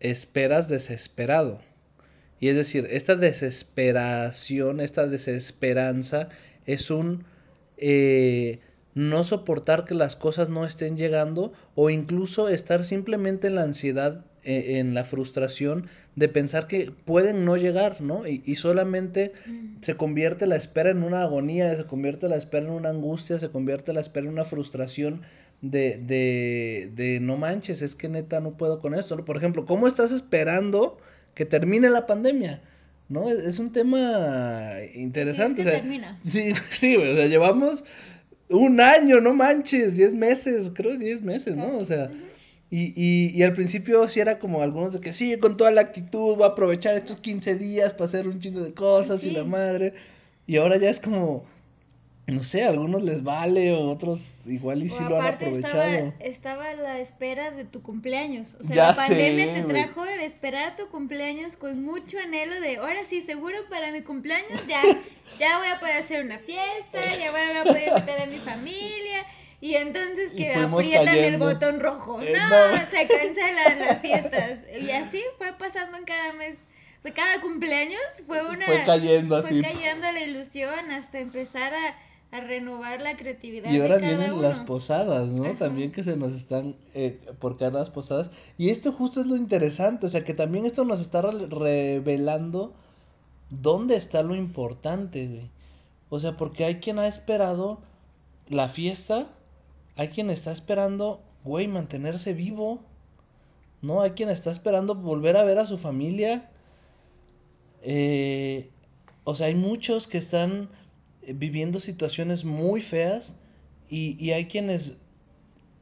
esperas 0.00 0.68
desesperado. 0.68 1.60
Y 2.38 2.48
es 2.48 2.56
decir, 2.56 2.86
esta 2.90 3.16
desesperación, 3.16 4.80
esta 4.80 5.06
desesperanza 5.06 6.28
es 6.66 6.90
un 6.90 7.24
eh, 7.78 8.60
no 8.94 9.24
soportar 9.24 9.84
que 9.84 9.94
las 9.94 10.16
cosas 10.16 10.48
no 10.48 10.66
estén 10.66 10.96
llegando 10.96 11.52
o 11.74 11.90
incluso 11.90 12.48
estar 12.48 12.84
simplemente 12.84 13.46
en 13.46 13.54
la 13.54 13.62
ansiedad, 13.62 14.24
en 14.46 14.94
la 14.94 15.04
frustración 15.04 15.88
de 16.14 16.28
pensar 16.28 16.66
que 16.68 16.92
pueden 17.04 17.44
no 17.44 17.56
llegar, 17.56 18.00
¿no? 18.00 18.26
Y, 18.26 18.42
y 18.46 18.54
solamente 18.54 19.32
mm. 19.46 19.82
se 19.82 19.96
convierte 19.96 20.46
la 20.46 20.56
espera 20.56 20.90
en 20.90 21.02
una 21.02 21.22
agonía, 21.22 21.74
se 21.74 21.84
convierte 21.84 22.28
la 22.28 22.36
espera 22.36 22.66
en 22.66 22.72
una 22.72 22.90
angustia, 22.90 23.38
se 23.38 23.50
convierte 23.50 23.92
la 23.92 24.00
espera 24.00 24.26
en 24.26 24.32
una 24.32 24.44
frustración 24.44 25.22
de, 25.62 25.98
de, 25.98 26.90
de 26.94 27.20
no 27.20 27.36
manches, 27.36 27.82
es 27.82 27.94
que 27.94 28.08
neta 28.08 28.40
no 28.40 28.56
puedo 28.56 28.78
con 28.78 28.94
esto. 28.94 29.24
Por 29.24 29.36
ejemplo, 29.36 29.64
¿cómo 29.66 29.88
estás 29.88 30.12
esperando 30.12 30.98
que 31.34 31.44
termine 31.44 31.90
la 31.90 32.06
pandemia? 32.06 32.62
¿No? 33.08 33.28
Es, 33.28 33.38
es 33.38 33.58
un 33.58 33.72
tema 33.72 34.74
interesante. 34.94 35.62
Sí, 35.62 35.68
es 35.68 35.70
que 35.70 35.70
o 35.70 35.72
sea, 35.72 35.82
termina. 35.82 36.20
Sí, 36.24 36.52
sí, 36.70 36.96
o 36.96 37.16
sea, 37.16 37.26
llevamos 37.26 37.84
un 38.48 38.80
año, 38.80 39.20
no 39.20 39.34
manches, 39.34 39.96
10 39.96 40.14
meses, 40.14 40.70
creo 40.72 40.96
10 40.96 41.22
meses, 41.22 41.56
¿no? 41.56 41.78
O 41.78 41.84
sea, 41.84 42.04
uh 42.04 42.14
-huh. 42.14 42.35
Y, 42.68 42.92
y, 42.96 43.30
y, 43.32 43.42
al 43.44 43.52
principio 43.52 44.08
sí 44.08 44.18
era 44.18 44.40
como 44.40 44.60
algunos 44.60 44.92
de 44.92 45.00
que 45.00 45.12
sí, 45.12 45.38
con 45.38 45.56
toda 45.56 45.70
la 45.70 45.82
actitud, 45.82 46.34
voy 46.34 46.44
a 46.44 46.48
aprovechar 46.48 46.96
estos 46.96 47.18
15 47.18 47.54
días 47.54 47.92
para 47.92 48.06
hacer 48.06 48.26
un 48.26 48.40
chingo 48.40 48.60
de 48.60 48.74
cosas 48.74 49.20
sí. 49.20 49.28
y 49.28 49.30
la 49.30 49.44
madre. 49.44 49.94
Y 50.48 50.56
ahora 50.56 50.76
ya 50.76 50.90
es 50.90 50.98
como, 50.98 51.44
no 52.26 52.42
sé, 52.42 52.64
a 52.64 52.70
algunos 52.70 53.04
les 53.04 53.22
vale, 53.22 53.72
o 53.72 53.88
otros 53.88 54.30
igual 54.46 54.82
y 54.82 54.88
sí 54.88 55.04
lo 55.08 55.20
han 55.20 55.34
aprovechado. 55.34 55.80
Estaba, 55.80 56.14
estaba 56.18 56.74
la 56.74 56.98
espera 56.98 57.52
de 57.52 57.64
tu 57.64 57.82
cumpleaños. 57.82 58.54
O 58.58 58.64
sea, 58.64 58.74
ya 58.74 58.88
la 58.88 58.94
pandemia 58.96 59.44
sé, 59.44 59.62
te 59.62 59.68
trajo 59.68 60.04
el 60.04 60.20
esperar 60.20 60.74
tu 60.74 60.88
cumpleaños 60.88 61.56
con 61.56 61.84
mucho 61.84 62.18
anhelo 62.18 62.60
de 62.60 62.78
ahora 62.78 63.04
sí, 63.04 63.22
seguro 63.22 63.56
para 63.70 63.92
mi 63.92 64.02
cumpleaños 64.02 64.66
ya, 64.66 64.82
ya 65.38 65.58
voy 65.58 65.68
a 65.68 65.78
poder 65.78 65.98
hacer 65.98 66.24
una 66.24 66.40
fiesta, 66.40 66.98
ya 67.16 67.30
voy 67.30 67.40
a 67.58 67.62
poder 67.62 67.88
invitar 67.90 68.22
a 68.22 68.26
mi 68.26 68.38
familia. 68.50 69.24
Y 69.60 69.74
entonces 69.74 70.30
que 70.32 70.54
aprietan 70.54 71.06
cayendo. 71.06 71.48
el 71.48 71.54
botón 71.54 71.80
rojo. 71.80 72.20
Eh, 72.20 72.32
no, 72.36 72.68
no, 72.72 72.86
se 72.86 73.06
cancelan 73.08 73.78
las 73.86 74.00
fiestas. 74.00 74.58
Y 74.80 74.90
así 74.90 75.22
fue 75.38 75.52
pasando 75.54 75.96
en 75.96 76.04
cada 76.04 76.32
mes 76.34 76.56
de 77.02 77.12
cada 77.12 77.40
cumpleaños 77.40 78.00
fue 78.26 78.44
una 78.44 78.66
fue 78.66 78.82
cayendo 78.84 79.40
fue 79.40 79.50
así 79.50 79.62
cayendo 79.62 80.10
la 80.10 80.22
ilusión 80.22 80.90
hasta 80.90 81.20
empezar 81.20 81.72
a 81.72 81.94
a 82.32 82.40
renovar 82.40 83.00
la 83.00 83.16
creatividad. 83.16 83.70
Y 83.70 83.80
ahora 83.80 83.96
de 83.96 84.00
cada 84.02 84.16
vienen 84.16 84.32
uno. 84.32 84.42
las 84.42 84.60
posadas, 84.60 85.32
¿no? 85.32 85.44
Ajá. 85.44 85.56
También 85.56 85.92
que 85.92 86.02
se 86.02 86.16
nos 86.16 86.32
están 86.32 86.76
eh, 86.94 87.20
por 87.38 87.56
caer 87.56 87.72
las 87.72 87.90
posadas. 87.90 88.30
Y 88.58 88.70
esto 88.70 88.92
justo 88.92 89.20
es 89.20 89.26
lo 89.26 89.36
interesante, 89.36 90.06
o 90.06 90.08
sea 90.08 90.24
que 90.24 90.34
también 90.34 90.66
esto 90.66 90.84
nos 90.84 91.00
está 91.00 91.22
re 91.22 91.46
revelando 91.46 92.74
dónde 93.50 93.96
está 93.96 94.22
lo 94.22 94.34
importante, 94.34 95.26
güey. 95.26 95.50
O 96.08 96.20
sea, 96.20 96.36
porque 96.36 96.64
hay 96.64 96.76
quien 96.76 96.98
ha 96.98 97.06
esperado 97.06 97.80
la 98.48 98.68
fiesta, 98.68 99.28
hay 99.96 100.08
quien 100.08 100.30
está 100.30 100.52
esperando, 100.52 101.22
güey, 101.44 101.68
mantenerse 101.68 102.34
vivo, 102.34 102.80
¿no? 103.82 104.02
Hay 104.02 104.10
quien 104.10 104.28
está 104.28 104.50
esperando 104.50 104.94
volver 104.94 105.36
a 105.36 105.44
ver 105.44 105.58
a 105.58 105.66
su 105.66 105.78
familia. 105.78 106.50
Eh, 107.82 108.70
o 109.24 109.34
sea, 109.34 109.46
hay 109.46 109.54
muchos 109.54 110.06
que 110.06 110.18
están 110.18 110.68
viviendo 111.26 111.80
situaciones 111.80 112.44
muy 112.44 112.80
feas 112.80 113.34
y, 113.88 114.22
y 114.22 114.32
hay 114.32 114.46
quienes, 114.46 114.98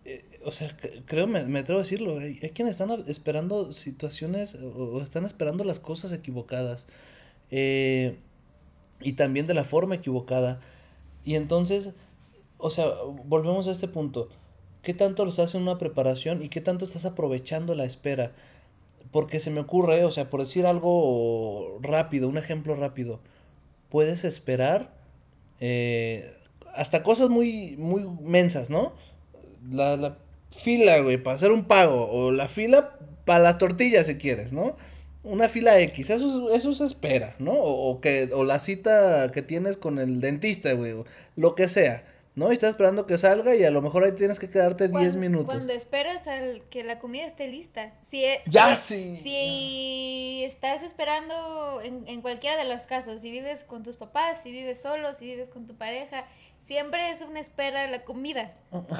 eh, 0.04 0.22
o 0.44 0.52
sea, 0.52 0.76
creo, 1.06 1.26
me, 1.26 1.44
me, 1.46 1.60
atrevo 1.60 1.80
a 1.80 1.82
decirlo, 1.82 2.18
hay, 2.18 2.38
hay 2.42 2.50
quienes 2.50 2.78
están 2.78 2.90
esperando 3.08 3.72
situaciones 3.72 4.54
o, 4.54 5.02
están 5.02 5.24
esperando 5.24 5.64
las 5.64 5.80
cosas 5.80 6.12
equivocadas 6.12 6.86
eh, 7.50 8.16
y 9.00 9.14
también 9.14 9.46
de 9.46 9.54
la 9.54 9.64
forma 9.64 9.96
equivocada. 9.96 10.60
Y 11.24 11.34
entonces, 11.36 11.94
o 12.64 12.70
sea, 12.70 12.86
volvemos 13.26 13.68
a 13.68 13.72
este 13.72 13.88
punto. 13.88 14.30
¿Qué 14.80 14.94
tanto 14.94 15.24
lo 15.24 15.30
estás 15.30 15.54
en 15.54 15.62
una 15.62 15.76
preparación 15.76 16.42
y 16.42 16.48
qué 16.48 16.62
tanto 16.62 16.86
estás 16.86 17.04
aprovechando 17.04 17.74
la 17.74 17.84
espera? 17.84 18.32
Porque 19.12 19.38
se 19.38 19.50
me 19.50 19.60
ocurre, 19.60 20.02
o 20.04 20.10
sea, 20.10 20.30
por 20.30 20.40
decir 20.40 20.64
algo 20.64 21.78
rápido, 21.82 22.26
un 22.26 22.38
ejemplo 22.38 22.74
rápido, 22.74 23.20
puedes 23.90 24.24
esperar 24.24 24.94
eh, 25.60 26.34
hasta 26.74 27.02
cosas 27.02 27.28
muy, 27.28 27.76
muy 27.76 28.06
mensas, 28.22 28.70
¿no? 28.70 28.94
La, 29.70 29.98
la 29.98 30.16
fila, 30.50 31.00
güey, 31.00 31.22
para 31.22 31.36
hacer 31.36 31.52
un 31.52 31.64
pago, 31.64 32.08
o 32.10 32.32
la 32.32 32.48
fila 32.48 32.98
para 33.26 33.40
las 33.44 33.58
tortillas 33.58 34.06
si 34.06 34.16
quieres, 34.16 34.54
¿no? 34.54 34.74
una 35.22 35.48
fila 35.48 35.78
X, 35.80 36.10
eso, 36.10 36.50
eso 36.50 36.74
se 36.74 36.84
espera, 36.84 37.34
¿no? 37.38 37.52
O, 37.52 37.90
o 37.90 38.00
que, 38.00 38.30
o 38.32 38.44
la 38.44 38.58
cita 38.58 39.30
que 39.32 39.42
tienes 39.42 39.78
con 39.78 39.98
el 39.98 40.20
dentista, 40.20 40.72
güey, 40.74 40.94
lo 41.36 41.54
que 41.54 41.68
sea. 41.68 42.04
¿No? 42.34 42.50
Y 42.50 42.54
estás 42.54 42.70
esperando 42.70 43.06
que 43.06 43.16
salga 43.16 43.54
y 43.54 43.64
a 43.64 43.70
lo 43.70 43.80
mejor 43.80 44.04
ahí 44.04 44.12
tienes 44.12 44.38
que 44.38 44.50
quedarte 44.50 44.88
10 44.88 45.16
minutos. 45.16 45.46
Cuando 45.46 45.72
esperas 45.72 46.26
al 46.26 46.62
que 46.68 46.82
la 46.82 46.98
comida 46.98 47.26
esté 47.26 47.48
lista. 47.48 47.92
Si, 48.02 48.24
e, 48.24 48.42
ya, 48.46 48.74
si, 48.76 49.16
sí. 49.16 49.22
Si 49.22 50.44
estás 50.44 50.82
esperando 50.82 51.80
en, 51.82 52.06
en, 52.08 52.22
cualquiera 52.22 52.56
de 52.56 52.68
los 52.68 52.86
casos, 52.86 53.20
si 53.20 53.30
vives 53.30 53.62
con 53.64 53.82
tus 53.82 53.96
papás, 53.96 54.42
si 54.42 54.50
vives 54.50 54.82
solo, 54.82 55.14
si 55.14 55.26
vives 55.26 55.48
con 55.48 55.66
tu 55.66 55.76
pareja, 55.76 56.24
siempre 56.66 57.10
es 57.10 57.20
una 57.22 57.40
espera 57.40 57.86
la 57.88 58.04
comida. 58.04 58.52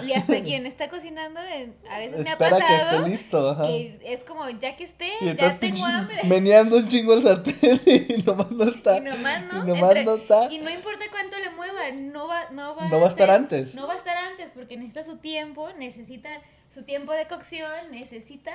Y 0.06 0.12
hasta 0.12 0.40
quien 0.44 0.66
está 0.66 0.88
cocinando, 0.88 1.40
a 1.40 1.98
veces 1.98 2.24
me 2.24 2.30
ha 2.30 2.38
pasado 2.38 2.60
que, 2.60 2.96
esté 2.96 3.10
listo, 3.10 3.50
ajá. 3.50 3.66
que 3.66 4.00
es 4.04 4.24
como, 4.24 4.48
ya 4.50 4.76
que 4.76 4.84
esté, 4.84 5.10
ya 5.36 5.58
tengo 5.58 5.84
hambre. 5.84 6.18
Meneando 6.24 6.76
un 6.76 6.88
chingo 6.88 7.14
el 7.14 7.22
sartén 7.22 7.80
y 7.86 8.22
nomás 8.22 8.50
no 8.50 8.64
está. 8.64 8.98
Y 8.98 9.00
nomás 9.00 9.44
no, 9.52 9.64
y 9.64 9.66
nomás 9.66 9.90
entre, 9.90 10.04
no 10.04 10.14
está. 10.14 10.52
Y 10.52 10.58
no 10.58 10.70
importa 10.70 11.04
cuánto 11.10 11.38
le 11.38 11.50
mueva, 11.50 11.90
no 11.92 12.28
va, 12.28 12.50
no 12.50 12.76
va, 12.76 12.88
no 12.88 13.00
va 13.00 13.06
a 13.06 13.10
estar 13.10 13.28
ser, 13.28 13.36
antes. 13.36 13.74
No 13.74 13.86
va 13.86 13.94
a 13.94 13.98
estar 13.98 14.16
antes 14.16 14.50
porque 14.54 14.76
necesita 14.76 15.04
su 15.04 15.18
tiempo, 15.18 15.72
necesita 15.74 16.28
su 16.68 16.82
tiempo 16.82 17.12
de 17.12 17.26
cocción, 17.26 17.90
necesita 17.90 18.52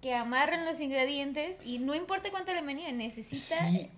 que 0.00 0.14
amarren 0.14 0.64
los 0.64 0.78
ingredientes 0.80 1.58
y 1.64 1.78
no 1.78 1.94
importa 1.94 2.30
cuánto 2.30 2.52
le 2.52 2.62
menee, 2.62 2.92
necesita 2.92 3.56
sí 3.68 3.90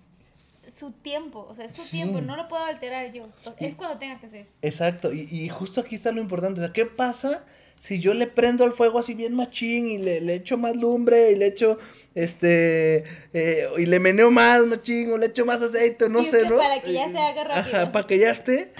su 0.69 0.91
tiempo, 0.91 1.45
o 1.49 1.55
sea, 1.55 1.65
es 1.65 1.73
su 1.75 1.81
Sí. 1.83 1.97
tiempo, 1.97 2.21
no 2.21 2.35
lo 2.37 2.47
puedo 2.47 2.63
alterar 2.63 3.11
yo. 3.11 3.27
Es 3.59 3.73
Y- 3.73 3.75
cuando 3.75 3.97
tenga 3.97 4.19
que 4.19 4.29
ser. 4.29 4.47
Exacto, 4.61 5.11
y, 5.11 5.21
y 5.29 5.49
justo 5.49 5.81
aquí 5.81 5.95
está 5.95 6.11
lo 6.11 6.21
importante. 6.21 6.61
O 6.61 6.63
sea, 6.63 6.73
¿qué 6.73 6.85
pasa 6.85 7.43
si 7.79 7.99
yo 7.99 8.13
le 8.13 8.27
prendo 8.27 8.63
al 8.63 8.71
fuego 8.71 8.99
así 8.99 9.15
bien 9.15 9.33
machín 9.33 9.89
y 9.89 9.97
le, 9.97 10.21
le 10.21 10.35
echo 10.35 10.57
más 10.57 10.75
lumbre 10.75 11.31
y 11.31 11.35
le 11.35 11.47
echo, 11.47 11.79
este, 12.13 13.03
eh, 13.33 13.67
y 13.77 13.85
le 13.85 13.99
meneo 13.99 14.29
más 14.31 14.65
machín 14.67 15.11
o 15.11 15.17
le 15.17 15.27
echo 15.27 15.45
más 15.45 15.61
aceite, 15.61 16.07
no 16.09 16.21
Y 16.21 16.25
sé, 16.25 16.43
¿no? 16.47 16.57
para 16.57 16.81
que 16.81 16.93
ya 16.93 17.09
se 17.09 17.17
haga 17.17 17.41
Eh, 17.41 17.45
rápido. 17.45 17.77
Ajá, 17.79 17.91
para 17.91 18.07
que 18.07 18.19
ya 18.19 18.31
esté. 18.31 18.71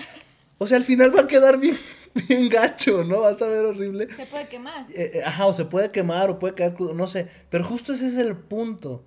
O 0.60 0.68
sea, 0.68 0.78
al 0.78 0.84
final 0.84 1.16
va 1.16 1.22
a 1.22 1.28
quedar 1.28 1.58
bien, 1.60 1.76
bien 2.30 2.48
gacho, 2.50 3.04
¿no? 3.04 3.22
Vas 3.22 3.42
a 3.42 3.48
ver 3.48 3.66
horrible. 3.66 4.08
Se 4.16 4.26
puede 4.28 4.48
quemar. 4.48 4.86
Eh, 4.94 5.12
eh, 5.16 5.22
ajá, 5.26 5.48
o 5.48 5.54
se 5.54 5.66
puede 5.66 5.90
quemar 5.92 6.30
o 6.30 6.38
puede 6.38 6.54
quedar 6.54 6.76
crudo, 6.76 6.94
no 6.94 7.08
sé. 7.08 7.28
Pero 7.50 7.64
justo 7.64 7.94
ese 7.94 8.06
es 8.08 8.18
el 8.18 8.38
punto. 8.38 9.04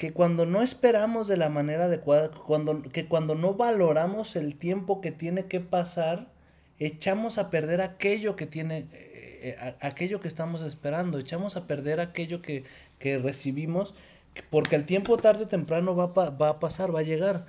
Que 0.00 0.14
cuando 0.14 0.46
no 0.46 0.62
esperamos 0.62 1.28
de 1.28 1.36
la 1.36 1.50
manera 1.50 1.84
adecuada, 1.84 2.30
cuando, 2.30 2.80
que 2.80 3.04
cuando 3.06 3.34
no 3.34 3.52
valoramos 3.52 4.34
el 4.34 4.56
tiempo 4.56 5.02
que 5.02 5.12
tiene 5.12 5.44
que 5.44 5.60
pasar, 5.60 6.32
echamos 6.78 7.36
a 7.36 7.50
perder 7.50 7.82
aquello 7.82 8.34
que 8.34 8.46
tiene, 8.46 8.86
eh, 8.94 9.56
a- 9.60 9.86
aquello 9.86 10.18
que 10.18 10.28
estamos 10.28 10.62
esperando, 10.62 11.18
echamos 11.18 11.54
a 11.56 11.66
perder 11.66 12.00
aquello 12.00 12.40
que, 12.40 12.64
que 12.98 13.18
recibimos, 13.18 13.94
porque 14.48 14.74
el 14.76 14.86
tiempo 14.86 15.18
tarde 15.18 15.44
o 15.44 15.48
temprano 15.48 15.94
va, 15.94 16.14
pa- 16.14 16.30
va 16.30 16.48
a 16.48 16.60
pasar, 16.60 16.94
va 16.94 17.00
a 17.00 17.02
llegar. 17.02 17.44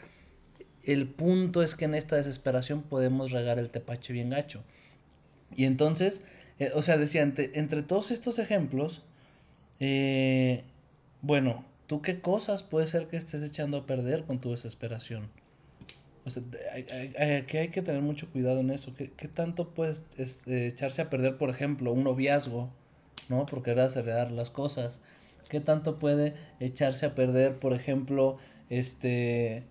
El 0.83 1.07
punto 1.07 1.63
es 1.63 1.73
que 1.75 1.85
en 1.85 1.95
esta 1.95 2.17
desesperación 2.17 2.81
podemos 2.83 3.31
regar 3.31 3.59
el 3.59 3.71
tepache 3.71 4.11
bien 4.11 4.29
gacho. 4.29 4.61
Y 5.55 5.63
entonces, 5.63 6.25
eh, 6.59 6.71
o 6.75 6.81
sea, 6.81 6.97
decía, 6.97 7.21
entre, 7.21 7.51
entre 7.57 7.81
todos 7.81 8.11
estos 8.11 8.39
ejemplos, 8.39 9.03
eh, 9.79 10.65
bueno, 11.21 11.63
¿tú 11.91 12.01
qué 12.01 12.21
cosas 12.21 12.63
puede 12.63 12.87
ser 12.87 13.07
que 13.09 13.17
estés 13.17 13.43
echando 13.43 13.77
a 13.79 13.85
perder 13.85 14.25
con 14.25 14.39
tu 14.39 14.51
desesperación? 14.51 15.23
O 16.25 16.29
sea, 16.29 16.43
hay- 16.73 17.35
aquí 17.35 17.57
hay 17.57 17.69
que 17.69 17.81
tener 17.81 18.01
mucho 18.01 18.31
cuidado 18.31 18.59
en 18.61 18.71
eso. 18.71 18.93
¿Qué, 18.95 19.11
qué 19.13 19.27
tanto 19.27 19.73
puedes 19.73 20.03
es- 20.17 20.41
eh, 20.47 20.67
echarse 20.67 21.01
a 21.03 21.09
perder, 21.09 21.37
por 21.37 21.49
ejemplo, 21.49 21.91
un 21.93 22.03
noviazgo, 22.05 22.69
¿no? 23.29 23.45
Por 23.45 23.63
querer 23.63 23.81
acelerar 23.85 24.31
las 24.31 24.49
cosas. 24.51 25.01
¿Qué 25.49 25.59
tanto 25.61 25.99
puede 25.99 26.35
echarse 26.59 27.05
a 27.07 27.15
perder, 27.15 27.59
por 27.59 27.73
ejemplo, 27.73 28.37
este, 28.69 29.67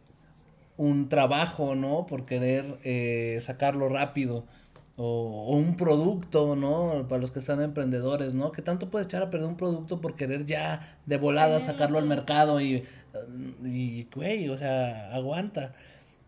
un 0.77 1.09
trabajo, 1.09 1.75
¿no? 1.77 2.07
Por 2.07 2.27
querer 2.27 2.79
eh, 2.85 3.39
sacarlo 3.41 3.89
rápido. 3.89 4.47
O, 5.03 5.47
o 5.47 5.57
un 5.57 5.77
producto, 5.77 6.57
¿no? 6.57 7.09
Para 7.09 7.23
los 7.23 7.31
que 7.31 7.39
están 7.39 7.63
emprendedores, 7.63 8.35
¿no? 8.35 8.53
¿Qué 8.53 8.61
tanto 8.61 8.91
puedes 8.91 9.07
echar 9.07 9.23
a 9.23 9.31
perder 9.31 9.49
un 9.49 9.57
producto 9.57 10.03
por 10.03 10.15
querer 10.15 10.45
ya 10.45 10.81
de 11.07 11.17
volada 11.17 11.59
sacarlo 11.61 11.99
al 11.99 12.05
mercado 12.05 12.61
y, 12.61 12.85
y, 13.65 14.07
güey, 14.15 14.49
o 14.49 14.59
sea, 14.59 15.13
aguanta. 15.15 15.75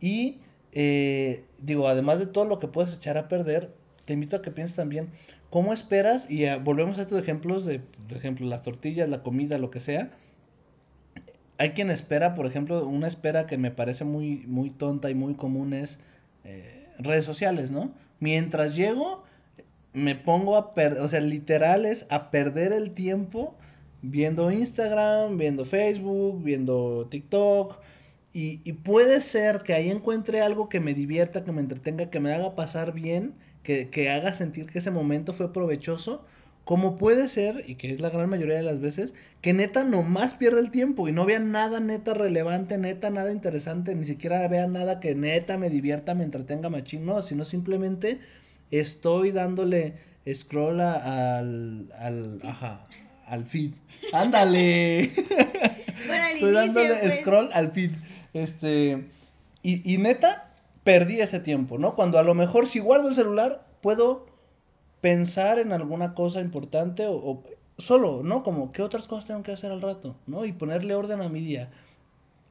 Y, 0.01 0.38
eh, 0.73 1.44
digo, 1.61 1.87
además 1.88 2.18
de 2.18 2.27
todo 2.27 2.44
lo 2.44 2.59
que 2.59 2.68
puedes 2.68 2.94
echar 2.94 3.18
a 3.18 3.29
perder, 3.29 3.73
te 4.05 4.14
invito 4.14 4.37
a 4.37 4.42
que 4.42 4.51
pienses 4.51 4.77
también, 4.77 5.11
¿cómo 5.51 5.73
esperas? 5.73 6.31
Y 6.31 6.44
eh, 6.44 6.57
volvemos 6.57 6.99
a 6.99 7.03
estos 7.03 7.20
ejemplos 7.20 7.64
de, 7.66 7.81
por 8.09 8.16
ejemplo, 8.16 8.46
las 8.46 8.62
tortillas, 8.62 9.09
la 9.09 9.23
comida, 9.23 9.59
lo 9.59 9.70
que 9.70 9.81
sea. 9.81 10.11
Hay 11.59 11.70
quien 11.70 11.90
espera, 11.90 12.35
por 12.35 12.46
ejemplo, 12.46 12.87
una 12.87 13.07
espera 13.07 13.46
que 13.46 13.59
me 13.59 13.70
parece 13.70 14.05
muy, 14.05 14.44
muy 14.46 14.70
tonta 14.70 15.11
y 15.11 15.14
muy 15.14 15.35
común 15.35 15.75
es 15.75 16.01
eh, 16.44 16.88
redes 16.99 17.25
sociales, 17.25 17.70
¿no? 17.70 17.92
Mientras 18.22 18.76
llego, 18.76 19.24
me 19.94 20.14
pongo 20.14 20.56
a 20.56 20.74
perder, 20.74 21.02
o 21.02 21.08
sea, 21.08 21.18
literal 21.18 21.85
es 21.85 22.06
a 22.08 22.30
perder 22.30 22.72
el 22.72 22.92
tiempo 22.92 23.56
viendo 24.00 24.52
Instagram, 24.52 25.38
viendo 25.38 25.64
Facebook, 25.64 26.40
viendo 26.40 27.08
TikTok. 27.11 27.80
Y, 28.32 28.61
y 28.62 28.74
puede 28.74 29.20
ser 29.20 29.64
que 29.64 29.74
ahí 29.74 29.90
encuentre 29.90 30.40
algo 30.40 30.68
que 30.68 30.78
me 30.78 30.94
divierta, 30.94 31.42
que 31.42 31.50
me 31.50 31.61
entretenga, 31.61 32.11
que 32.11 32.20
me 32.20 32.32
haga 32.32 32.54
pasar 32.54 32.92
bien, 32.92 33.35
que, 33.64 33.90
que 33.90 34.08
haga 34.08 34.32
sentir 34.32 34.66
que 34.66 34.78
ese 34.78 34.92
momento 34.92 35.32
fue 35.32 35.52
provechoso. 35.52 36.24
Como 36.64 36.96
puede 36.96 37.27
ser, 37.27 37.64
y 37.66 37.75
que 37.75 37.92
es 37.92 38.01
la 38.01 38.11
gran 38.11 38.31
mayoría 38.31 38.55
de 38.57 38.62
las 38.62 38.79
veces, 38.79 39.14
que 39.40 39.53
neta 39.53 39.83
nomás 39.85 40.35
pierda 40.35 40.61
el 40.61 40.70
tiempo 40.70 41.09
y 41.09 41.12
no 41.12 41.27
vea 41.27 41.40
nada 41.40 41.81
neta 41.81 42.14
relevante, 42.14 42.79
neta 42.79 43.11
nada 43.11 43.33
interesante, 43.33 43.94
ni 43.96 44.05
siquiera 44.05 44.46
vea 44.46 44.68
nada 44.68 45.01
que 45.01 45.14
neta 45.16 45.59
me 45.59 45.70
divierta, 45.70 46.14
me 46.14 46.22
entretenga 46.22 46.70
machín, 46.70 47.05
no, 47.05 47.20
sino 47.20 47.44
simplemente 47.44 48.20
estoy 48.70 49.33
dándole 49.33 49.94
scroll 50.33 50.81
a- 50.81 51.38
al, 51.38 51.92
al, 51.98 52.38
ajá, 52.44 52.85
al 53.27 53.44
feed. 53.46 53.72
Ándale. 54.12 55.11
Bueno, 56.07 56.25
Estoy 56.27 56.48
inicio, 56.51 56.53
dándole 56.55 56.94
pues. 57.01 57.14
scroll 57.14 57.51
al 57.53 57.70
feed. 57.72 57.90
Este, 58.35 59.05
y, 59.62 59.94
y 59.94 59.98
neta, 59.98 60.51
perdí 60.85 61.20
ese 61.20 61.38
tiempo, 61.38 61.79
¿no? 61.79 61.94
Cuando 61.94 62.18
a 62.18 62.22
lo 62.25 62.35
mejor 62.35 62.66
si 62.66 62.81
guardo 62.81 63.09
el 63.09 63.14
celular, 63.14 63.64
puedo 63.83 64.27
pensar 65.03 65.59
en 65.59 65.73
alguna 65.73 66.15
cosa 66.15 66.41
importante 66.41 67.07
o, 67.07 67.43
solo, 67.77 68.23
¿no? 68.23 68.43
Como, 68.43 68.73
¿qué 68.73 68.83
otras 68.83 69.09
cosas 69.09 69.27
tengo 69.27 69.43
que 69.43 69.53
hacer 69.53 69.73
al 69.73 69.83
rato? 69.83 70.17
¿No? 70.27 70.47
Y 70.47 70.53
ponerle 70.53 70.95
orden 70.95 71.21
a 71.21 71.29
mi 71.29 71.41
día. 71.41 71.71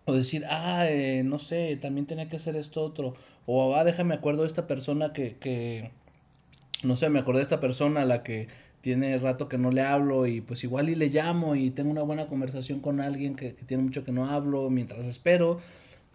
O 0.06 0.14
decir, 0.14 0.46
ah, 0.50 0.86
eh, 0.88 1.24
no 1.24 1.40
sé, 1.40 1.78
también 1.78 2.06
tenía 2.06 2.28
que 2.28 2.36
hacer 2.36 2.56
esto 2.56 2.84
otro. 2.84 3.16
O, 3.46 3.76
ah, 3.76 3.84
déjame 3.84 4.14
acuerdo 4.14 4.42
de 4.42 4.48
esta 4.48 4.68
persona 4.68 5.14
que, 5.14 5.38
que, 5.38 5.92
no 6.84 6.98
sé, 6.98 7.10
me 7.10 7.20
acordé 7.20 7.40
de 7.40 7.44
esta 7.44 7.60
persona 7.62 8.02
a 8.02 8.06
la 8.06 8.22
que 8.24 8.50
tiene 8.82 9.18
rato 9.18 9.48
que 9.48 9.58
no 9.58 9.72
le 9.72 9.84
hablo 9.84 10.28
y 10.28 10.42
pues 10.42 10.64
igual 10.64 10.90
y 10.90 10.96
le 10.96 11.10
llamo 11.10 11.56
y 11.56 11.70
tengo 11.70 11.92
una 11.92 12.02
buena 12.02 12.26
conversación 12.26 12.80
con 12.80 13.00
alguien 13.00 13.36
que, 13.36 13.54
que 13.54 13.64
tiene 13.64 13.84
mucho 13.84 14.04
que 14.04 14.12
no 14.12 14.26
hablo 14.26 14.70
mientras 14.70 15.06
espero. 15.06 15.62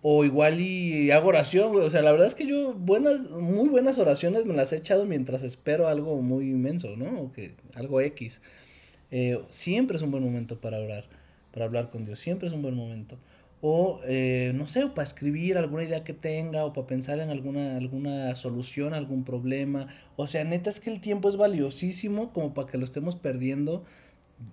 O 0.03 0.25
igual 0.25 0.61
y 0.61 1.11
hago 1.11 1.29
oración, 1.29 1.73
güey. 1.73 1.87
O 1.87 1.91
sea, 1.91 2.03
la 2.03 2.13
verdad 2.13 2.27
es 2.29 2.35
que 2.35 2.47
yo 2.47 2.75
buenas, 2.75 3.31
muy 3.31 3.69
buenas 3.69 3.99
oraciones 3.99 4.47
me 4.47 4.55
las 4.55 4.73
he 4.73 4.77
echado 4.77 5.05
mientras 5.05 5.43
espero 5.43 5.89
algo 5.89 6.21
muy 6.23 6.51
inmenso, 6.51 6.97
¿no? 6.97 7.21
O 7.21 7.33
que 7.33 7.55
algo 7.75 8.01
X. 8.01 8.41
Eh, 9.11 9.41
siempre 9.51 9.97
es 9.97 10.03
un 10.03 10.11
buen 10.11 10.23
momento 10.23 10.61
para 10.61 10.79
orar, 10.79 11.05
para 11.53 11.67
hablar 11.67 11.91
con 11.91 12.05
Dios. 12.05 12.21
Siempre 12.21 12.49
es 12.49 12.55
un 12.55 12.63
buen 12.63 12.77
momento. 12.77 13.19
O, 13.63 14.01
eh, 14.05 14.53
no 14.55 14.67
sé, 14.67 14.85
o 14.85 14.95
para 14.95 15.05
escribir 15.05 15.57
alguna 15.57 15.85
idea 15.85 16.05
que 16.05 16.13
tenga, 16.13 16.65
o 16.65 16.73
para 16.73 16.87
pensar 16.87 17.19
en 17.21 17.31
alguna, 17.31 17.77
alguna 17.77 18.37
solución, 18.37 18.95
algún 18.95 19.25
problema. 19.25 19.89
O 20.17 20.27
sea, 20.27 20.45
neta 20.45 20.71
es 20.71 20.79
que 20.79 20.91
el 20.91 21.01
tiempo 21.01 21.31
es 21.31 21.37
valiosísimo 21.37 22.33
como 22.33 22.55
para 22.55 22.69
que 22.69 22.79
lo 22.79 22.85
estemos 22.85 23.17
perdiendo 23.17 23.85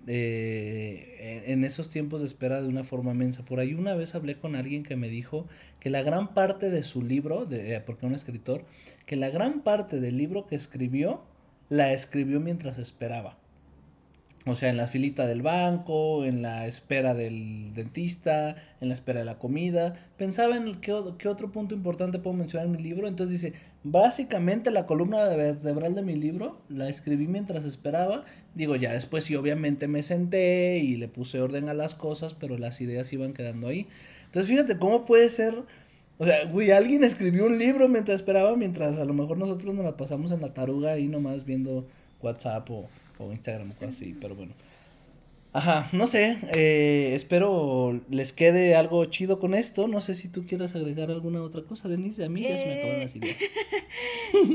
eh, 0.06 1.42
en, 1.46 1.64
esos 1.64 1.90
tiempos 1.90 2.20
de 2.20 2.26
espera 2.26 2.62
de 2.62 2.68
una 2.68 2.84
forma 2.84 3.14
mensa. 3.14 3.44
Por 3.44 3.60
ahí 3.60 3.74
una 3.74 3.94
vez 3.94 4.14
hablé 4.14 4.38
con 4.38 4.56
alguien 4.56 4.82
que 4.82 4.96
me 4.96 5.08
dijo 5.08 5.46
que 5.80 5.90
la 5.90 6.02
gran 6.02 6.34
parte 6.34 6.70
de 6.70 6.82
su 6.82 7.02
libro, 7.02 7.44
de, 7.46 7.74
eh, 7.74 7.80
porque 7.80 8.06
un 8.06 8.14
escritor, 8.14 8.64
que 9.06 9.16
la 9.16 9.30
gran 9.30 9.62
parte 9.62 10.00
del 10.00 10.16
libro 10.16 10.46
que 10.46 10.56
escribió 10.56 11.22
la 11.68 11.92
escribió 11.92 12.40
mientras 12.40 12.78
esperaba. 12.78 13.38
O 14.46 14.54
sea, 14.54 14.68
en 14.68 14.76
la 14.76 14.88
filita 14.88 15.26
del 15.26 15.40
banco, 15.40 16.24
en 16.26 16.42
la 16.42 16.66
espera 16.66 17.14
del 17.14 17.72
dentista, 17.72 18.56
en 18.82 18.88
la 18.88 18.94
espera 18.94 19.20
de 19.20 19.24
la 19.24 19.38
comida. 19.38 19.94
Pensaba 20.18 20.54
en 20.56 20.80
qué, 20.82 20.92
qué 21.16 21.28
otro 21.28 21.50
punto 21.50 21.74
importante 21.74 22.18
puedo 22.18 22.36
mencionar 22.36 22.66
en 22.66 22.72
mi 22.72 22.82
libro. 22.82 23.08
Entonces 23.08 23.40
dice, 23.40 23.58
básicamente 23.84 24.70
la 24.70 24.84
columna 24.84 25.24
vertebral 25.28 25.94
de 25.94 26.02
mi 26.02 26.14
libro 26.14 26.60
la 26.68 26.90
escribí 26.90 27.26
mientras 27.26 27.64
esperaba. 27.64 28.24
Digo, 28.54 28.76
ya 28.76 28.92
después 28.92 29.24
sí, 29.24 29.34
obviamente 29.34 29.88
me 29.88 30.02
senté 30.02 30.76
y 30.76 30.96
le 30.96 31.08
puse 31.08 31.40
orden 31.40 31.70
a 31.70 31.74
las 31.74 31.94
cosas, 31.94 32.34
pero 32.34 32.58
las 32.58 32.82
ideas 32.82 33.10
iban 33.14 33.32
quedando 33.32 33.68
ahí. 33.68 33.86
Entonces 34.26 34.50
fíjate 34.50 34.78
cómo 34.78 35.06
puede 35.06 35.30
ser... 35.30 35.54
O 36.16 36.24
sea, 36.26 36.44
güey, 36.44 36.70
alguien 36.70 37.02
escribió 37.02 37.46
un 37.46 37.58
libro 37.58 37.88
mientras 37.88 38.16
esperaba, 38.16 38.56
mientras 38.56 38.98
a 38.98 39.04
lo 39.04 39.14
mejor 39.14 39.38
nosotros 39.38 39.74
nos 39.74 39.84
la 39.84 39.96
pasamos 39.96 40.30
en 40.30 40.42
la 40.42 40.54
taruga 40.54 40.92
ahí 40.92 41.08
nomás 41.08 41.44
viendo 41.44 41.88
WhatsApp 42.22 42.70
o, 42.70 42.88
o 43.18 43.32
Instagram 43.32 43.70
o 43.70 43.74
cosas 43.74 43.96
así, 43.96 44.14
pero 44.20 44.34
bueno. 44.34 44.54
Ajá, 45.52 45.88
no 45.92 46.08
sé, 46.08 46.36
eh, 46.52 47.12
espero 47.14 48.00
les 48.10 48.32
quede 48.32 48.74
algo 48.74 49.04
chido 49.04 49.38
con 49.38 49.54
esto. 49.54 49.86
No 49.86 50.00
sé 50.00 50.14
si 50.14 50.28
tú 50.28 50.46
quieras 50.46 50.74
agregar 50.74 51.10
alguna 51.12 51.42
otra 51.42 51.62
cosa, 51.62 51.88
Denise. 51.88 52.24
A 52.24 52.28
mí 52.28 52.44
ya 52.44 52.58
se 52.58 52.66
me 52.66 52.74
acabaron 52.74 53.00
Eh, 53.00 53.02
las 53.02 53.14
ideas. 53.16 53.36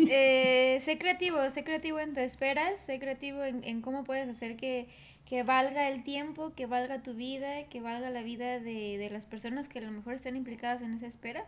eh, 0.09 0.81
sé 0.83 0.97
creativo, 0.97 1.37
sé 1.49 1.63
creativo 1.63 1.99
en 2.01 2.13
tu 2.13 2.19
espera, 2.19 2.77
sé 2.77 2.99
creativo 2.99 3.43
en, 3.45 3.63
en 3.63 3.81
cómo 3.81 4.03
puedes 4.03 4.27
hacer 4.27 4.57
que, 4.57 4.87
que 5.25 5.43
valga 5.43 5.87
el 5.89 6.03
tiempo, 6.03 6.53
que 6.53 6.65
valga 6.65 7.01
tu 7.01 7.13
vida, 7.13 7.63
que 7.69 7.79
valga 7.81 8.09
la 8.09 8.21
vida 8.23 8.59
de, 8.59 8.97
de 8.97 9.09
las 9.09 9.25
personas 9.25 9.69
que 9.69 9.79
a 9.79 9.83
lo 9.83 9.91
mejor 9.91 10.15
están 10.15 10.35
implicadas 10.35 10.81
en 10.81 10.93
esa 10.93 11.07
espera, 11.07 11.45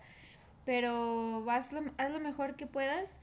pero 0.65 1.43
haz 1.50 1.74
lo, 1.74 1.82
haz 1.97 2.12
lo 2.12 2.19
mejor 2.21 2.56
que 2.56 2.67
puedas 2.67 3.19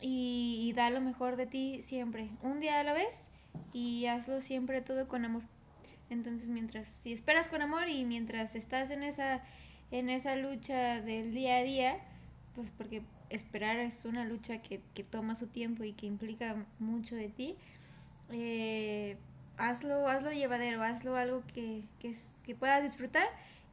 y, 0.00 0.72
da 0.74 0.90
lo 0.90 1.00
mejor 1.00 1.36
de 1.36 1.46
ti 1.46 1.82
siempre, 1.82 2.30
un 2.42 2.60
día 2.60 2.80
a 2.80 2.84
la 2.84 2.94
vez 2.94 3.28
y 3.72 4.06
hazlo 4.06 4.40
siempre 4.40 4.80
todo 4.80 5.08
con 5.08 5.24
amor. 5.24 5.42
Entonces, 6.08 6.48
mientras, 6.48 6.88
si 6.88 7.12
esperas 7.12 7.48
con 7.48 7.62
amor 7.62 7.88
y 7.88 8.04
mientras 8.04 8.54
estás 8.56 8.90
en 8.90 9.02
esa, 9.02 9.42
en 9.90 10.10
esa 10.10 10.36
lucha 10.36 11.00
del 11.00 11.32
día 11.32 11.56
a 11.56 11.62
día, 11.62 11.98
pues 12.54 12.70
porque 12.70 13.02
esperar 13.28 13.78
es 13.78 14.04
una 14.04 14.24
lucha 14.24 14.60
que, 14.60 14.80
que 14.94 15.04
toma 15.04 15.36
su 15.36 15.46
tiempo 15.46 15.84
y 15.84 15.92
que 15.92 16.06
implica 16.06 16.66
mucho 16.78 17.14
de 17.14 17.28
ti, 17.28 17.56
eh, 18.32 19.16
hazlo, 19.56 20.08
hazlo 20.08 20.32
llevadero, 20.32 20.82
hazlo 20.82 21.16
algo 21.16 21.42
que, 21.54 21.84
que, 22.00 22.14
que 22.44 22.54
puedas 22.54 22.82
disfrutar 22.82 23.28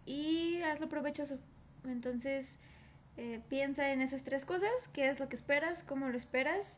y 0.06 0.62
hazlo 0.62 0.90
provechoso. 0.90 1.40
Entonces, 1.86 2.58
eh, 3.18 3.42
piensa 3.50 3.92
en 3.92 4.02
esas 4.02 4.24
tres 4.24 4.46
cosas, 4.46 4.70
qué 4.94 5.10
es 5.10 5.20
lo 5.20 5.28
que 5.30 5.36
esperas, 5.36 5.84
cómo 5.84 6.08
lo 6.08 6.18
esperas 6.18 6.78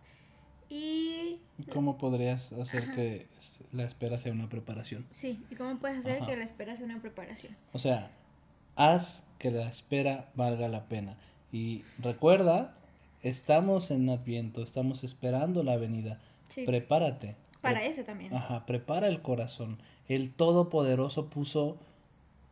y 0.70 1.40
¿Cómo 1.74 1.98
podrías 1.98 2.52
hacer 2.54 2.84
Ajá. 2.84 2.96
que 2.96 3.28
la 3.72 3.84
espera 3.84 4.20
sea 4.20 4.32
una 4.32 4.50
preparación? 4.50 5.06
sí, 5.10 5.44
y 5.50 5.56
cómo 5.56 5.78
puedes 5.80 6.00
hacer 6.00 6.18
Ajá. 6.18 6.28
que 6.28 6.38
la 6.38 6.44
espera 6.44 6.76
sea 6.76 6.86
una 6.86 7.02
preparación. 7.02 7.56
O 7.74 7.80
sea, 7.80 8.12
haz 8.76 9.24
que 9.40 9.52
la 9.52 9.68
espera 9.68 10.30
valga 10.36 10.68
la 10.68 10.86
pena. 10.86 11.18
Y 11.52 11.84
recuerda, 12.04 12.76
estamos 13.24 13.90
en 13.92 14.10
Adviento, 14.10 14.62
estamos 14.64 15.04
esperando 15.04 15.64
la 15.64 15.78
venida. 15.78 16.20
Sí, 16.48 16.66
Prepárate. 16.66 17.36
para 17.62 17.80
Pre- 17.80 17.88
eso 17.90 18.04
también. 18.04 18.34
Ajá, 18.34 18.66
prepara 18.66 19.08
el 19.08 19.22
corazón. 19.22 19.80
El 20.08 20.32
Todopoderoso 20.32 21.28
puso 21.30 21.78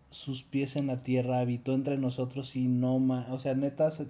sus 0.09 0.43
pies 0.43 0.75
en 0.75 0.87
la 0.87 1.03
tierra, 1.03 1.39
habitó 1.39 1.73
entre 1.73 1.97
nosotros 1.97 2.55
y 2.55 2.67
no 2.67 2.99
más, 2.99 3.29
o 3.31 3.39
sea, 3.39 3.53
neta 3.55 3.91
se- 3.91 4.07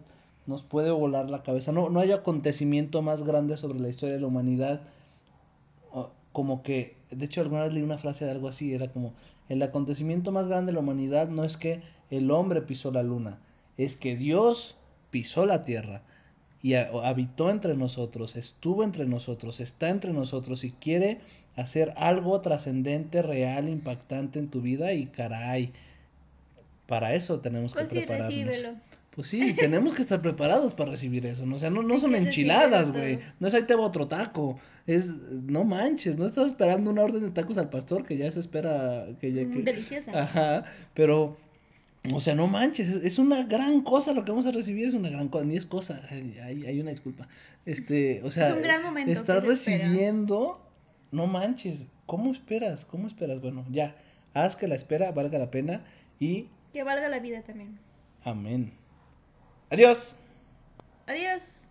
nos 0.47 0.63
puede 0.63 0.91
volar 0.91 1.29
la 1.29 1.43
cabeza. 1.43 1.71
No, 1.71 1.89
no 1.89 1.99
hay 1.99 2.11
acontecimiento 2.11 3.01
más 3.01 3.23
grande 3.23 3.57
sobre 3.57 3.79
la 3.79 3.89
historia 3.89 4.15
de 4.15 4.21
la 4.21 4.27
humanidad. 4.27 4.81
Como 6.31 6.61
que, 6.61 6.95
de 7.09 7.25
hecho, 7.25 7.41
alguna 7.41 7.63
vez 7.63 7.73
leí 7.73 7.81
una 7.83 7.97
frase 7.97 8.25
de 8.25 8.31
algo 8.31 8.47
así, 8.47 8.73
era 8.73 8.91
como, 8.91 9.13
el 9.49 9.61
acontecimiento 9.63 10.31
más 10.31 10.47
grande 10.47 10.71
de 10.71 10.73
la 10.75 10.81
humanidad 10.81 11.29
no 11.29 11.43
es 11.43 11.57
que 11.57 11.81
el 12.11 12.29
hombre 12.31 12.61
pisó 12.61 12.91
la 12.91 13.01
luna, 13.03 13.39
es 13.77 13.95
que 13.95 14.15
Dios 14.15 14.75
pisó 15.09 15.45
la 15.47 15.63
tierra 15.63 16.03
y 16.63 16.73
ha- 16.75 16.89
habitó 17.03 17.49
entre 17.49 17.75
nosotros, 17.75 18.35
estuvo 18.35 18.83
entre 18.83 19.05
nosotros, 19.05 19.59
está 19.59 19.89
entre 19.89 20.13
nosotros 20.13 20.63
y 20.63 20.71
quiere 20.71 21.19
hacer 21.55 21.93
algo 21.97 22.39
trascendente, 22.41 23.21
real, 23.21 23.67
impactante 23.69 24.39
en 24.39 24.47
tu 24.49 24.61
vida 24.61 24.93
y 24.93 25.05
caray, 25.07 25.71
para 26.87 27.13
eso 27.13 27.39
tenemos 27.39 27.73
que 27.73 27.79
Pues 27.79 27.89
sí, 27.89 27.95
prepararnos. 27.97 28.29
recíbelo. 28.29 28.75
Pues 29.15 29.29
sí, 29.29 29.53
tenemos 29.55 29.95
que 29.95 30.03
estar 30.03 30.21
preparados 30.21 30.75
para 30.75 30.91
recibir 30.91 31.25
eso, 31.25 31.43
¿no? 31.47 31.55
O 31.55 31.59
sea, 31.59 31.71
no, 31.71 31.81
no 31.81 31.99
son 31.99 32.13
enchiladas, 32.15 32.91
güey. 32.91 33.19
No 33.39 33.47
es 33.47 33.53
ahí 33.55 33.63
te 33.63 33.73
va 33.73 33.81
otro 33.81 34.07
taco. 34.07 34.59
Es, 34.85 35.07
no 35.31 35.63
manches, 35.63 36.17
no 36.19 36.25
estás 36.27 36.45
esperando 36.47 36.91
una 36.91 37.01
orden 37.01 37.23
de 37.23 37.31
tacos 37.31 37.57
al 37.57 37.69
pastor 37.71 38.05
que 38.05 38.15
ya 38.15 38.31
se 38.31 38.39
espera 38.39 39.07
que 39.19 39.33
ya 39.33 39.41
Mm, 39.43 39.53
que... 39.53 39.61
deliciosa. 39.63 40.11
Ajá, 40.21 40.65
pero, 40.93 41.35
o 42.13 42.21
sea, 42.21 42.35
no 42.35 42.47
manches, 42.47 42.89
es, 42.89 43.03
es 43.03 43.19
una 43.19 43.43
gran 43.43 43.81
cosa 43.81 44.13
lo 44.13 44.23
que 44.23 44.31
vamos 44.31 44.45
a 44.45 44.51
recibir, 44.51 44.87
es 44.87 44.93
una 44.93 45.09
gran 45.09 45.27
cosa, 45.29 45.45
ni 45.45 45.57
es 45.57 45.65
cosa, 45.65 46.01
hay, 46.09 46.65
hay, 46.65 46.79
una 46.79 46.91
disculpa. 46.91 47.27
Este, 47.65 48.21
o 48.23 48.31
sea, 48.31 48.49
Es 48.49 48.55
un 48.55 48.61
gran 48.61 48.81
momento 48.83 49.11
estás 49.11 49.43
espera. 49.43 49.85
recibiendo, 49.85 50.61
no 51.11 51.27
manches, 51.27 51.87
¿cómo 52.05 52.31
esperas? 52.31 52.85
¿Cómo 52.85 53.07
esperas? 53.07 53.41
Bueno, 53.41 53.65
ya, 53.69 53.95
haz 54.33 54.55
que 54.55 54.67
la 54.67 54.75
espera 54.75 55.11
valga 55.11 55.37
la 55.37 55.51
pena 55.51 55.83
y 56.19 56.47
Que 56.73 56.83
valga 56.83 57.09
la 57.09 57.19
vida 57.19 57.41
también. 57.41 57.77
amén. 58.23 58.71
Adiós. 59.69 60.15
Adiós. 61.07 61.66